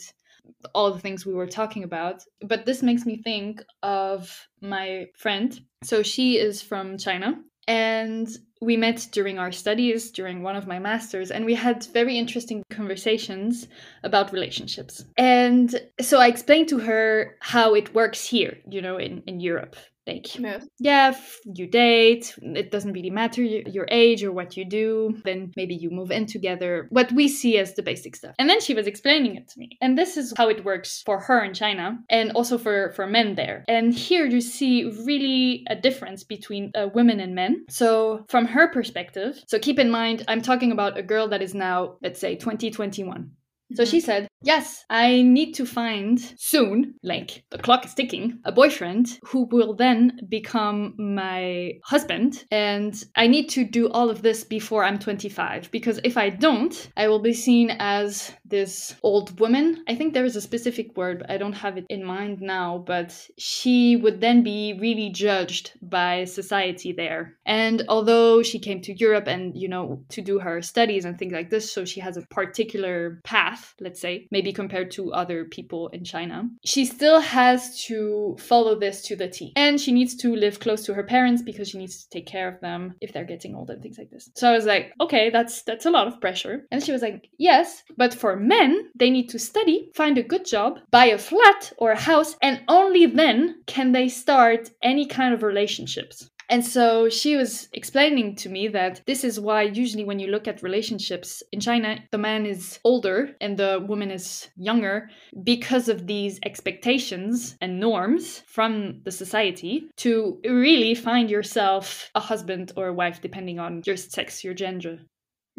all 0.74 0.90
the 0.90 1.00
things 1.00 1.26
we 1.26 1.34
were 1.34 1.46
talking 1.46 1.84
about. 1.84 2.24
But 2.40 2.66
this 2.66 2.82
makes 2.82 3.04
me 3.06 3.22
think 3.22 3.62
of 3.82 4.48
my 4.60 5.06
friend. 5.16 5.58
So 5.82 6.02
she 6.02 6.38
is 6.38 6.62
from 6.62 6.98
China 6.98 7.36
and 7.66 8.28
we 8.60 8.76
met 8.76 9.08
during 9.12 9.38
our 9.38 9.52
studies 9.52 10.10
during 10.10 10.42
one 10.42 10.56
of 10.56 10.66
my 10.66 10.78
masters 10.78 11.30
and 11.30 11.44
we 11.44 11.54
had 11.54 11.84
very 11.92 12.18
interesting 12.18 12.62
conversations 12.70 13.68
about 14.02 14.32
relationships 14.32 15.04
and 15.16 15.80
so 16.00 16.18
i 16.18 16.26
explained 16.26 16.68
to 16.68 16.78
her 16.78 17.36
how 17.40 17.74
it 17.74 17.94
works 17.94 18.26
here 18.26 18.58
you 18.68 18.80
know 18.80 18.96
in, 18.96 19.22
in 19.26 19.40
europe 19.40 19.76
like 20.06 20.38
Yeah. 20.38 20.60
yeah 20.78 21.16
you 21.44 21.66
date 21.66 22.34
it 22.42 22.70
doesn't 22.70 22.92
really 22.92 23.10
matter 23.10 23.42
your 23.42 23.86
age 23.90 24.22
or 24.22 24.32
what 24.32 24.56
you 24.56 24.64
do 24.64 25.16
then 25.24 25.52
maybe 25.56 25.74
you 25.74 25.90
move 25.90 26.10
in 26.10 26.26
together. 26.26 26.86
What 26.90 27.12
we 27.12 27.28
see 27.28 27.58
as 27.58 27.74
the 27.74 27.82
basic 27.82 28.16
stuff. 28.16 28.34
And 28.38 28.48
then 28.48 28.60
she 28.60 28.74
was 28.74 28.86
explaining 28.86 29.36
it 29.36 29.48
to 29.48 29.58
me. 29.58 29.78
And 29.80 29.96
this 29.96 30.16
is 30.16 30.32
how 30.36 30.48
it 30.48 30.64
works 30.64 31.02
for 31.04 31.18
her 31.20 31.42
in 31.44 31.54
china 31.54 31.98
and 32.10 32.32
also 32.32 32.58
for 32.58 32.92
for 32.92 33.06
men 33.06 33.34
there. 33.34 33.64
And 33.68 33.94
here 33.94 34.26
you 34.26 34.40
see 34.40 34.84
really 35.04 35.64
a 35.68 35.76
difference 35.76 36.24
between 36.24 36.72
uh, 36.74 36.88
women 36.94 37.20
and 37.20 37.34
men. 37.34 37.64
So 37.70 38.24
from 38.28 38.46
her 38.46 38.68
perspective 38.68 39.42
so 39.46 39.58
keep 39.58 39.78
in 39.78 39.90
mind 39.90 40.24
i'm 40.28 40.42
talking 40.42 40.72
about 40.72 40.98
a 40.98 41.02
girl 41.02 41.28
that 41.28 41.42
is 41.42 41.54
now 41.54 41.96
let's 42.02 42.20
say 42.20 42.34
2021 42.36 43.30
so 43.74 43.84
she 43.84 44.00
said, 44.00 44.28
Yes, 44.44 44.84
I 44.90 45.22
need 45.22 45.54
to 45.54 45.64
find 45.64 46.20
soon, 46.36 46.96
like 47.02 47.44
the 47.50 47.56
clock 47.56 47.86
is 47.86 47.94
ticking, 47.94 48.40
a 48.44 48.52
boyfriend 48.52 49.18
who 49.24 49.48
will 49.50 49.72
then 49.74 50.20
become 50.28 50.94
my 50.98 51.72
husband. 51.82 52.44
And 52.50 52.94
I 53.16 53.26
need 53.26 53.48
to 53.50 53.64
do 53.64 53.88
all 53.88 54.10
of 54.10 54.20
this 54.20 54.44
before 54.44 54.84
I'm 54.84 54.98
25. 54.98 55.70
Because 55.70 55.98
if 56.04 56.18
I 56.18 56.28
don't, 56.28 56.90
I 56.94 57.08
will 57.08 57.20
be 57.20 57.32
seen 57.32 57.70
as 57.78 58.32
this 58.44 58.94
old 59.02 59.40
woman. 59.40 59.82
I 59.88 59.94
think 59.94 60.12
there 60.12 60.26
is 60.26 60.36
a 60.36 60.42
specific 60.42 60.94
word, 60.94 61.20
but 61.20 61.30
I 61.30 61.38
don't 61.38 61.54
have 61.54 61.78
it 61.78 61.86
in 61.88 62.04
mind 62.04 62.42
now. 62.42 62.84
But 62.86 63.18
she 63.38 63.96
would 63.96 64.20
then 64.20 64.42
be 64.42 64.76
really 64.78 65.08
judged 65.08 65.72
by 65.80 66.24
society 66.24 66.92
there. 66.92 67.38
And 67.46 67.84
although 67.88 68.42
she 68.42 68.58
came 68.58 68.82
to 68.82 68.92
Europe 68.92 69.26
and, 69.26 69.56
you 69.56 69.68
know, 69.68 70.04
to 70.10 70.20
do 70.20 70.38
her 70.38 70.60
studies 70.60 71.06
and 71.06 71.18
things 71.18 71.32
like 71.32 71.48
this, 71.48 71.72
so 71.72 71.86
she 71.86 72.00
has 72.00 72.18
a 72.18 72.26
particular 72.30 73.22
path, 73.24 73.63
let's 73.80 74.00
say, 74.00 74.26
maybe 74.30 74.52
compared 74.52 74.90
to 74.92 75.12
other 75.12 75.44
people 75.44 75.88
in 75.88 76.04
China, 76.04 76.48
she 76.64 76.84
still 76.84 77.20
has 77.20 77.82
to 77.84 78.36
follow 78.38 78.78
this 78.78 79.02
to 79.02 79.16
the 79.16 79.28
T. 79.28 79.52
And 79.56 79.80
she 79.80 79.92
needs 79.92 80.14
to 80.16 80.34
live 80.34 80.60
close 80.60 80.84
to 80.84 80.94
her 80.94 81.04
parents 81.04 81.42
because 81.42 81.68
she 81.68 81.78
needs 81.78 82.04
to 82.04 82.10
take 82.10 82.26
care 82.26 82.48
of 82.48 82.60
them 82.60 82.94
if 83.00 83.12
they're 83.12 83.24
getting 83.24 83.54
old 83.54 83.70
and 83.70 83.82
things 83.82 83.98
like 83.98 84.10
this. 84.10 84.30
So 84.34 84.48
I 84.48 84.52
was 84.52 84.66
like, 84.66 84.92
okay, 85.00 85.30
that's 85.30 85.62
that's 85.62 85.86
a 85.86 85.90
lot 85.90 86.06
of 86.06 86.20
pressure. 86.20 86.66
And 86.70 86.82
she 86.82 86.92
was 86.92 87.02
like, 87.02 87.28
yes, 87.38 87.82
but 87.96 88.14
for 88.14 88.36
men, 88.36 88.90
they 88.94 89.10
need 89.10 89.28
to 89.30 89.38
study, 89.38 89.90
find 89.94 90.18
a 90.18 90.22
good 90.22 90.44
job, 90.44 90.80
buy 90.90 91.06
a 91.06 91.18
flat 91.18 91.72
or 91.78 91.92
a 91.92 92.00
house, 92.00 92.36
and 92.42 92.62
only 92.68 93.06
then 93.06 93.62
can 93.66 93.92
they 93.92 94.08
start 94.08 94.70
any 94.82 95.06
kind 95.06 95.34
of 95.34 95.42
relationships. 95.42 96.30
And 96.50 96.64
so 96.64 97.08
she 97.08 97.36
was 97.36 97.68
explaining 97.72 98.36
to 98.36 98.48
me 98.48 98.68
that 98.68 99.00
this 99.06 99.24
is 99.24 99.40
why, 99.40 99.62
usually, 99.62 100.04
when 100.04 100.18
you 100.18 100.28
look 100.28 100.46
at 100.46 100.62
relationships 100.62 101.42
in 101.52 101.60
China, 101.60 101.98
the 102.10 102.18
man 102.18 102.46
is 102.46 102.78
older 102.84 103.34
and 103.40 103.56
the 103.56 103.84
woman 103.88 104.10
is 104.10 104.48
younger 104.56 105.10
because 105.42 105.88
of 105.88 106.06
these 106.06 106.38
expectations 106.44 107.56
and 107.60 107.80
norms 107.80 108.42
from 108.46 109.00
the 109.04 109.10
society 109.10 109.88
to 109.96 110.40
really 110.44 110.94
find 110.94 111.30
yourself 111.30 112.10
a 112.14 112.20
husband 112.20 112.72
or 112.76 112.88
a 112.88 112.94
wife, 112.94 113.20
depending 113.20 113.58
on 113.58 113.82
your 113.86 113.96
sex, 113.96 114.44
your 114.44 114.54
gender. 114.54 114.98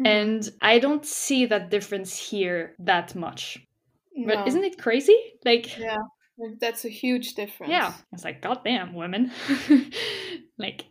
Mhm. 0.00 0.06
And 0.06 0.50
I 0.60 0.78
don't 0.78 1.04
see 1.04 1.46
that 1.46 1.70
difference 1.70 2.16
here 2.30 2.74
that 2.78 3.14
much. 3.14 3.58
No. 4.14 4.34
But 4.34 4.48
isn't 4.48 4.64
it 4.64 4.78
crazy? 4.78 5.16
Like, 5.44 5.78
Yeah, 5.78 5.96
like, 6.38 6.58
that's 6.60 6.84
a 6.84 6.88
huge 6.88 7.34
difference. 7.34 7.70
yeah. 7.70 7.92
It's 8.12 8.24
like, 8.24 8.42
goddamn, 8.42 8.94
women. 8.94 9.30
like, 10.58 10.84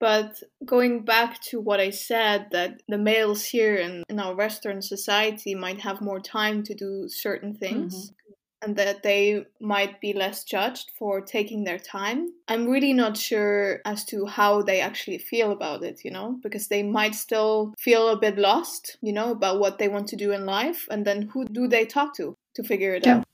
But 0.00 0.42
going 0.64 1.04
back 1.04 1.40
to 1.50 1.60
what 1.60 1.78
I 1.78 1.90
said, 1.90 2.48
that 2.50 2.82
the 2.88 2.98
males 2.98 3.44
here 3.44 3.76
in, 3.76 4.02
in 4.08 4.18
our 4.18 4.34
Western 4.34 4.82
society 4.82 5.54
might 5.54 5.78
have 5.78 6.00
more 6.00 6.18
time 6.18 6.64
to 6.64 6.74
do 6.74 7.06
certain 7.08 7.54
things 7.54 7.94
mm-hmm. 7.94 8.32
and 8.62 8.76
that 8.78 9.04
they 9.04 9.46
might 9.60 10.00
be 10.00 10.12
less 10.12 10.42
judged 10.42 10.90
for 10.98 11.20
taking 11.20 11.62
their 11.62 11.78
time. 11.78 12.30
I'm 12.48 12.66
really 12.66 12.92
not 12.92 13.16
sure 13.16 13.80
as 13.84 14.04
to 14.06 14.26
how 14.26 14.62
they 14.62 14.80
actually 14.80 15.18
feel 15.18 15.52
about 15.52 15.84
it, 15.84 16.00
you 16.04 16.10
know, 16.10 16.36
because 16.42 16.66
they 16.66 16.82
might 16.82 17.14
still 17.14 17.72
feel 17.78 18.08
a 18.08 18.18
bit 18.18 18.36
lost, 18.38 18.96
you 19.02 19.12
know, 19.12 19.30
about 19.30 19.60
what 19.60 19.78
they 19.78 19.86
want 19.86 20.08
to 20.08 20.16
do 20.16 20.32
in 20.32 20.44
life. 20.44 20.88
And 20.90 21.04
then 21.04 21.30
who 21.32 21.44
do 21.44 21.68
they 21.68 21.86
talk 21.86 22.16
to 22.16 22.34
to 22.56 22.64
figure 22.64 22.92
it 22.96 23.06
Yeah. 23.06 23.18
out? 23.18 23.24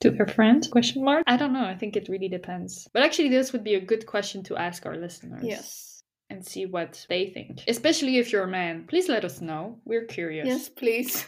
To 0.00 0.12
her 0.12 0.26
friend 0.26 0.66
question 0.70 1.04
mark? 1.04 1.24
I 1.26 1.36
don't 1.36 1.52
know. 1.52 1.64
I 1.64 1.76
think 1.76 1.96
it 1.96 2.08
really 2.08 2.28
depends. 2.28 2.88
But 2.92 3.02
actually 3.02 3.28
this 3.28 3.52
would 3.52 3.64
be 3.64 3.74
a 3.74 3.80
good 3.80 4.06
question 4.06 4.42
to 4.44 4.56
ask 4.56 4.86
our 4.86 4.96
listeners 4.96 5.44
Yes. 5.44 6.02
and 6.30 6.44
see 6.44 6.66
what 6.66 7.04
they 7.08 7.26
think. 7.28 7.60
Especially 7.68 8.16
if 8.18 8.32
you're 8.32 8.44
a 8.44 8.48
man 8.48 8.86
please 8.88 9.08
let 9.08 9.24
us 9.24 9.40
know. 9.40 9.78
We're 9.84 10.06
curious. 10.06 10.46
Yes, 10.46 10.68
please. 10.68 11.26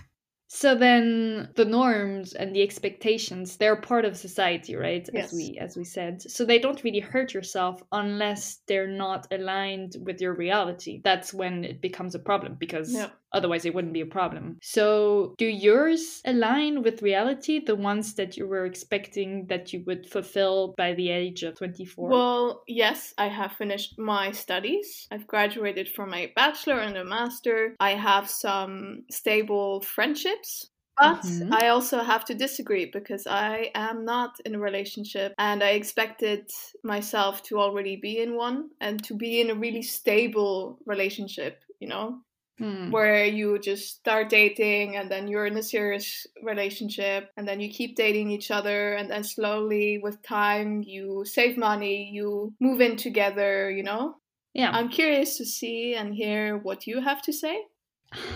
so 0.49 0.75
then 0.75 1.49
the 1.57 1.65
norms 1.65 2.35
and 2.35 2.55
the 2.55 2.63
expectations 2.63 3.57
they're 3.57 3.77
part 3.77 4.05
of 4.05 4.17
society 4.17 4.75
right? 4.77 5.09
Yes. 5.13 5.27
as 5.27 5.33
we 5.33 5.59
as 5.61 5.77
we 5.77 5.85
said. 5.85 6.23
So 6.23 6.45
they 6.45 6.59
don't 6.59 6.83
really 6.85 7.01
hurt 7.01 7.33
yourself 7.35 7.83
unless 7.93 8.61
they're 8.69 8.87
not 9.07 9.27
aligned 9.31 9.97
with 10.01 10.21
your 10.21 10.35
reality. 10.35 11.01
That's 11.05 11.33
when 11.35 11.65
it 11.65 11.81
becomes 11.81 12.15
a 12.15 12.19
problem 12.19 12.57
because 12.59 12.93
Yeah. 12.95 13.11
Otherwise 13.35 13.65
it 13.65 13.75
wouldn't 13.75 13.93
be 13.93 14.01
a 14.01 14.07
problem 14.07 14.59
so 14.63 15.35
do 15.39 15.47
yours 15.47 16.21
align 16.25 16.83
with 16.83 17.03
reality 17.03 17.59
the 17.59 17.77
ones 17.77 18.15
that 18.15 18.37
you 18.37 18.47
were 18.47 18.65
expecting 18.67 19.47
that 19.47 19.73
you 19.73 19.83
would 19.87 20.09
fulfill 20.09 20.75
by 20.77 20.93
the 20.95 21.09
age 21.11 21.43
of 21.43 21.57
24 21.57 22.11
Well, 22.11 22.65
yes, 22.67 23.15
I 23.17 23.29
have 23.29 23.53
finished 23.53 23.99
my 23.99 24.33
studies. 24.33 25.07
I've 25.11 25.27
graduated 25.27 25.89
from 25.89 26.11
my 26.11 26.33
bachelor 26.35 26.81
and 26.81 26.97
a 26.97 27.05
master. 27.05 27.77
I 27.79 27.91
have 27.93 28.29
some 28.29 29.05
stable 29.11 29.81
friendships. 29.83 30.69
But 31.01 31.25
Mhm. 31.25 31.51
I 31.51 31.69
also 31.69 32.03
have 32.03 32.25
to 32.27 32.35
disagree 32.35 32.85
because 32.87 33.27
I 33.27 33.71
am 33.75 34.05
not 34.05 34.39
in 34.45 34.55
a 34.55 34.59
relationship 34.59 35.33
and 35.39 35.63
I 35.63 35.71
expected 35.71 36.51
myself 36.85 37.43
to 37.45 37.59
already 37.59 37.97
be 37.97 38.19
in 38.19 38.37
one 38.37 38.71
and 38.79 39.03
to 39.05 39.15
be 39.15 39.41
in 39.41 39.49
a 39.49 39.55
really 39.55 39.81
stable 39.83 40.79
relationship, 40.85 41.65
you 41.81 41.89
know, 41.89 42.21
Hmm. 42.63 42.93
where 42.93 43.25
you 43.25 43.59
just 43.59 43.97
start 43.97 44.29
dating 44.29 44.95
and 44.95 45.11
then 45.11 45.27
you're 45.27 45.47
in 45.47 45.57
a 45.57 45.63
serious 45.65 46.29
relationship 46.45 47.29
and 47.37 47.49
then 47.49 47.59
you 47.59 47.69
keep 47.69 47.97
dating 47.97 48.31
each 48.31 48.53
other 48.53 48.93
and 48.93 49.11
then 49.11 49.25
slowly 49.25 49.99
with 50.01 50.23
time 50.23 50.81
you 50.85 51.25
save 51.27 51.57
money 51.57 52.09
you 52.13 52.55
move 52.61 52.81
in 52.81 52.97
together 52.97 53.69
you 53.69 53.83
know? 53.83 54.15
Yeah. 54.55 54.71
I'm 54.71 54.91
curious 54.91 55.39
to 55.39 55.45
see 55.45 55.95
and 55.95 56.15
hear 56.15 56.57
what 56.59 56.87
you 56.87 57.01
have 57.01 57.21
to 57.23 57.33
say. 57.33 57.63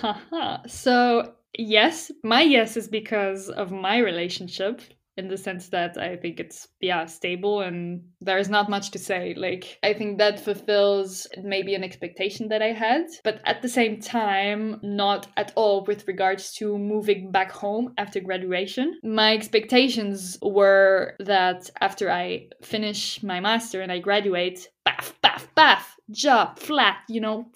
So 0.66 1.34
yes 1.56 2.10
my 2.24 2.42
yes 2.42 2.76
is 2.76 2.88
because 2.88 3.48
of 3.48 3.70
my 3.70 3.98
relationship 3.98 4.80
in 5.16 5.28
the 5.28 5.36
sense 5.36 5.68
that 5.68 5.96
i 5.96 6.16
think 6.16 6.38
it's 6.38 6.68
yeah 6.80 7.06
stable 7.06 7.60
and 7.60 8.02
there's 8.20 8.48
not 8.48 8.68
much 8.68 8.90
to 8.90 8.98
say. 8.98 9.34
Like 9.36 9.78
i 9.82 9.92
think 9.92 10.18
that 10.18 10.40
fulfills 10.40 11.26
maybe 11.42 11.74
an 11.74 11.84
expectation 11.84 12.48
that 12.48 12.62
i 12.62 12.72
had 12.72 13.06
but 13.24 13.40
at 13.44 13.62
the 13.62 13.68
same 13.68 14.00
time 14.00 14.78
not 14.82 15.28
at 15.36 15.52
all 15.54 15.84
with 15.84 16.06
regards 16.06 16.52
to 16.54 16.78
moving 16.78 17.30
back 17.30 17.50
home 17.52 17.94
after 17.98 18.20
graduation. 18.20 18.98
My 19.02 19.34
expectations 19.34 20.38
were 20.42 21.14
that 21.20 21.70
after 21.80 22.10
i 22.10 22.48
finish 22.62 23.22
my 23.22 23.40
master 23.40 23.80
and 23.80 23.92
i 23.92 23.98
graduate 23.98 24.68
baff 24.86 25.12
baff 25.22 25.46
baff 25.56 25.82
job 26.10 26.58
flat 26.58 26.98
you 27.08 27.20
know 27.20 27.46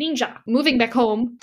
ninja 0.00 0.38
moving 0.46 0.78
back 0.78 0.92
home 0.92 1.38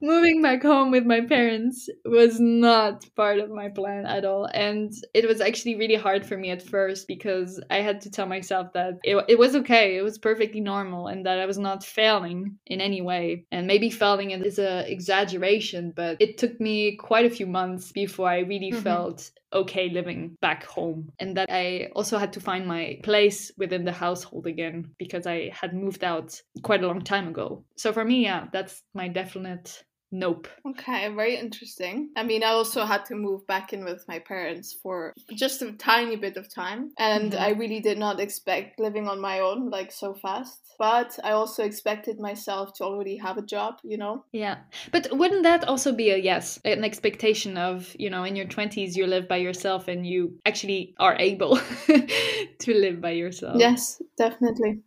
moving 0.00 0.42
back 0.42 0.62
home 0.62 0.90
with 0.90 1.04
my 1.04 1.20
parents 1.20 1.88
was 2.04 2.38
not 2.40 3.04
part 3.16 3.38
of 3.38 3.50
my 3.50 3.68
plan 3.68 4.06
at 4.06 4.24
all. 4.24 4.48
And 4.52 4.92
it 5.14 5.26
was 5.26 5.40
actually 5.40 5.76
really 5.76 5.96
hard 5.96 6.24
for 6.24 6.36
me 6.36 6.50
at 6.50 6.62
first 6.62 7.08
because 7.08 7.60
I 7.70 7.78
had 7.78 8.00
to 8.02 8.10
tell 8.10 8.26
myself 8.26 8.72
that 8.74 8.98
it, 9.02 9.24
it 9.28 9.38
was 9.38 9.56
okay, 9.56 9.96
it 9.96 10.02
was 10.02 10.18
perfectly 10.18 10.60
normal, 10.60 11.08
and 11.08 11.26
that 11.26 11.38
I 11.38 11.46
was 11.46 11.58
not 11.58 11.84
failing 11.84 12.58
in 12.66 12.80
any 12.80 13.02
way. 13.02 13.44
And 13.50 13.66
maybe 13.66 13.90
failing 13.90 14.30
is 14.30 14.58
an 14.58 14.84
exaggeration, 14.86 15.92
but 15.94 16.16
it 16.20 16.38
took 16.38 16.60
me 16.60 16.96
quite 16.96 17.26
a 17.26 17.30
few 17.30 17.46
months 17.46 17.92
before 17.92 18.28
I 18.28 18.40
really 18.40 18.70
mm-hmm. 18.72 18.82
felt 18.82 19.30
okay 19.52 19.88
living 19.88 20.36
back 20.42 20.64
home 20.64 21.10
and 21.18 21.36
that 21.36 21.48
I 21.50 21.88
also 21.96 22.18
had 22.18 22.34
to 22.34 22.40
find 22.40 22.66
my 22.66 23.00
place 23.02 23.50
within 23.56 23.84
the 23.84 23.92
household 23.92 24.46
again 24.46 24.90
because 24.98 25.26
I 25.26 25.50
had 25.58 25.72
moved 25.72 26.04
out 26.04 26.40
quite 26.62 26.82
a 26.82 26.86
long 26.86 27.00
time 27.00 27.28
ago. 27.28 27.64
So 27.76 27.92
for 27.92 28.04
me, 28.04 28.24
yeah, 28.24 28.48
that's 28.52 28.82
my 28.94 29.08
definite 29.08 29.84
Nope. 30.10 30.48
Okay, 30.66 31.08
very 31.14 31.36
interesting. 31.36 32.10
I 32.16 32.22
mean, 32.22 32.42
I 32.42 32.48
also 32.48 32.84
had 32.84 33.04
to 33.06 33.14
move 33.14 33.46
back 33.46 33.72
in 33.72 33.84
with 33.84 34.06
my 34.08 34.18
parents 34.18 34.72
for 34.72 35.12
just 35.34 35.60
a 35.60 35.72
tiny 35.72 36.16
bit 36.16 36.36
of 36.36 36.52
time, 36.52 36.92
and 36.98 37.32
mm-hmm. 37.32 37.42
I 37.42 37.50
really 37.50 37.80
did 37.80 37.98
not 37.98 38.18
expect 38.18 38.80
living 38.80 39.06
on 39.06 39.20
my 39.20 39.40
own 39.40 39.68
like 39.68 39.92
so 39.92 40.14
fast. 40.14 40.60
But 40.78 41.18
I 41.24 41.32
also 41.32 41.64
expected 41.64 42.20
myself 42.20 42.72
to 42.74 42.84
already 42.84 43.16
have 43.16 43.36
a 43.36 43.42
job, 43.42 43.80
you 43.82 43.98
know? 43.98 44.24
Yeah. 44.32 44.58
But 44.92 45.08
wouldn't 45.10 45.42
that 45.42 45.64
also 45.64 45.92
be 45.92 46.10
a 46.10 46.16
yes, 46.16 46.60
an 46.64 46.84
expectation 46.84 47.58
of, 47.58 47.94
you 47.98 48.10
know, 48.10 48.22
in 48.22 48.36
your 48.36 48.46
20s 48.46 48.94
you 48.94 49.06
live 49.06 49.26
by 49.26 49.38
yourself 49.38 49.88
and 49.88 50.06
you 50.06 50.38
actually 50.46 50.94
are 50.98 51.16
able 51.18 51.56
to 52.58 52.74
live 52.74 53.00
by 53.00 53.10
yourself? 53.10 53.56
Yes, 53.58 54.00
definitely. 54.16 54.80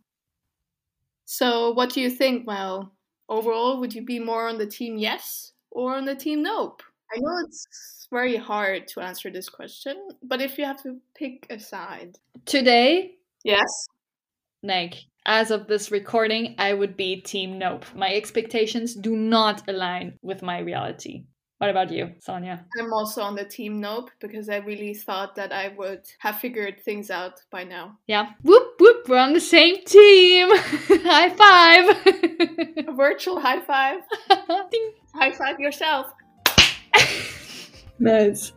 So, 1.26 1.72
what 1.72 1.90
do 1.90 2.00
you 2.00 2.10
think, 2.10 2.46
Mel? 2.46 2.92
Overall, 3.32 3.80
would 3.80 3.94
you 3.94 4.02
be 4.02 4.18
more 4.18 4.48
on 4.48 4.58
the 4.58 4.66
team 4.66 4.96
yes 4.96 5.52
or 5.70 5.96
on 5.96 6.04
the 6.04 6.14
team 6.14 6.42
nope? 6.42 6.82
I 7.14 7.18
know 7.18 7.44
it's 7.46 8.06
very 8.10 8.36
hard 8.36 8.88
to 8.88 9.00
answer 9.00 9.30
this 9.30 9.48
question, 9.48 9.96
but 10.22 10.40
if 10.40 10.58
you 10.58 10.64
have 10.64 10.82
to 10.82 10.98
pick 11.14 11.46
a 11.50 11.58
side. 11.58 12.18
Today? 12.46 13.12
Yes. 13.44 13.86
Like, 14.62 14.94
as 15.26 15.50
of 15.50 15.66
this 15.66 15.90
recording, 15.90 16.54
I 16.58 16.72
would 16.74 16.96
be 16.96 17.20
team 17.20 17.58
nope. 17.58 17.84
My 17.94 18.14
expectations 18.14 18.94
do 18.94 19.16
not 19.16 19.62
align 19.68 20.18
with 20.22 20.42
my 20.42 20.60
reality. 20.60 21.24
What 21.58 21.70
about 21.70 21.92
you, 21.92 22.12
Sonia? 22.18 22.64
I'm 22.78 22.92
also 22.92 23.22
on 23.22 23.36
the 23.36 23.44
team 23.44 23.80
nope 23.80 24.10
because 24.20 24.48
I 24.48 24.56
really 24.56 24.94
thought 24.94 25.36
that 25.36 25.52
I 25.52 25.68
would 25.76 26.02
have 26.18 26.38
figured 26.38 26.80
things 26.80 27.10
out 27.10 27.40
by 27.50 27.62
now. 27.62 27.98
Yeah. 28.08 28.30
Whoop 28.42 28.71
whoop, 28.71 28.71
we're 29.08 29.18
on 29.18 29.32
the 29.32 29.40
same 29.40 29.84
team. 29.84 30.48
high 31.04 31.30
five. 31.30 32.86
A 32.88 32.92
virtual 32.92 33.40
high 33.40 33.60
five. 33.60 34.00
high 35.14 35.32
five 35.32 35.58
yourself. 35.60 36.06
nice. 37.98 38.52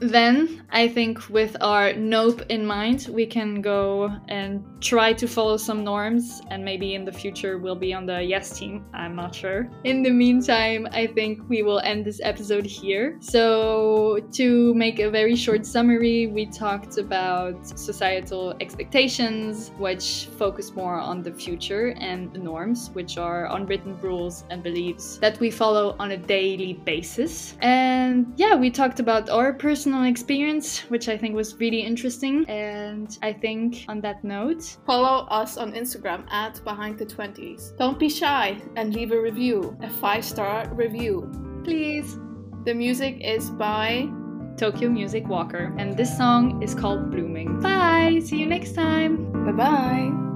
Then 0.00 0.62
I 0.70 0.88
think 0.88 1.28
with 1.28 1.56
our 1.60 1.92
nope 1.92 2.42
in 2.48 2.64
mind, 2.64 3.08
we 3.10 3.26
can 3.26 3.60
go 3.60 4.10
and 4.28 4.64
try 4.80 5.12
to 5.12 5.28
follow 5.28 5.58
some 5.58 5.84
norms, 5.84 6.40
and 6.50 6.64
maybe 6.64 6.94
in 6.94 7.04
the 7.04 7.12
future 7.12 7.58
we'll 7.58 7.74
be 7.74 7.92
on 7.92 8.06
the 8.06 8.22
yes 8.22 8.58
team. 8.58 8.86
I'm 8.94 9.14
not 9.14 9.34
sure. 9.34 9.68
In 9.84 10.02
the 10.02 10.10
meantime, 10.10 10.88
I 10.92 11.06
think 11.06 11.46
we 11.48 11.62
will 11.62 11.80
end 11.80 12.06
this 12.06 12.20
episode 12.22 12.64
here. 12.64 13.18
So, 13.20 14.20
to 14.32 14.74
make 14.74 15.00
a 15.00 15.10
very 15.10 15.36
short 15.36 15.66
summary, 15.66 16.28
we 16.28 16.46
talked 16.46 16.96
about 16.96 17.66
societal 17.78 18.54
expectations, 18.60 19.72
which 19.76 20.28
focus 20.38 20.74
more 20.74 20.98
on 20.98 21.22
the 21.22 21.32
future, 21.32 21.94
and 21.98 22.32
norms, 22.32 22.90
which 22.94 23.18
are 23.18 23.54
unwritten 23.54 24.00
rules 24.00 24.44
and 24.48 24.62
beliefs 24.62 25.18
that 25.18 25.38
we 25.40 25.50
follow 25.50 25.94
on 25.98 26.12
a 26.12 26.16
daily 26.16 26.72
basis. 26.72 27.56
And 27.60 28.32
yeah, 28.36 28.54
we 28.54 28.70
talked 28.70 29.00
about 29.00 29.28
our 29.28 29.52
personal 29.52 29.89
personal 29.90 30.08
experience, 30.08 30.80
which 30.88 31.08
I 31.08 31.18
think 31.18 31.34
was 31.34 31.56
really 31.58 31.80
interesting. 31.80 32.44
And 32.48 33.18
I 33.22 33.32
think 33.32 33.84
on 33.88 34.00
that 34.02 34.22
note, 34.22 34.76
follow 34.86 35.26
us 35.26 35.56
on 35.56 35.72
Instagram 35.72 36.30
at 36.30 36.62
Behind 36.62 36.96
the 36.96 37.06
20s. 37.06 37.76
Don't 37.76 37.98
be 37.98 38.08
shy 38.08 38.56
and 38.76 38.94
leave 38.94 39.10
a 39.10 39.20
review, 39.20 39.76
a 39.82 39.90
five 39.90 40.24
star 40.24 40.68
review. 40.74 41.28
Please. 41.64 42.18
The 42.64 42.74
music 42.74 43.16
is 43.20 43.50
by 43.50 44.08
Tokyo 44.56 44.90
Music 44.90 45.26
Walker, 45.26 45.74
and 45.78 45.96
this 45.96 46.14
song 46.16 46.62
is 46.62 46.74
called 46.74 47.10
Blooming. 47.10 47.58
Bye! 47.60 48.20
See 48.22 48.36
you 48.36 48.46
next 48.46 48.74
time! 48.74 49.32
Bye 49.46 49.52
bye! 49.52 50.29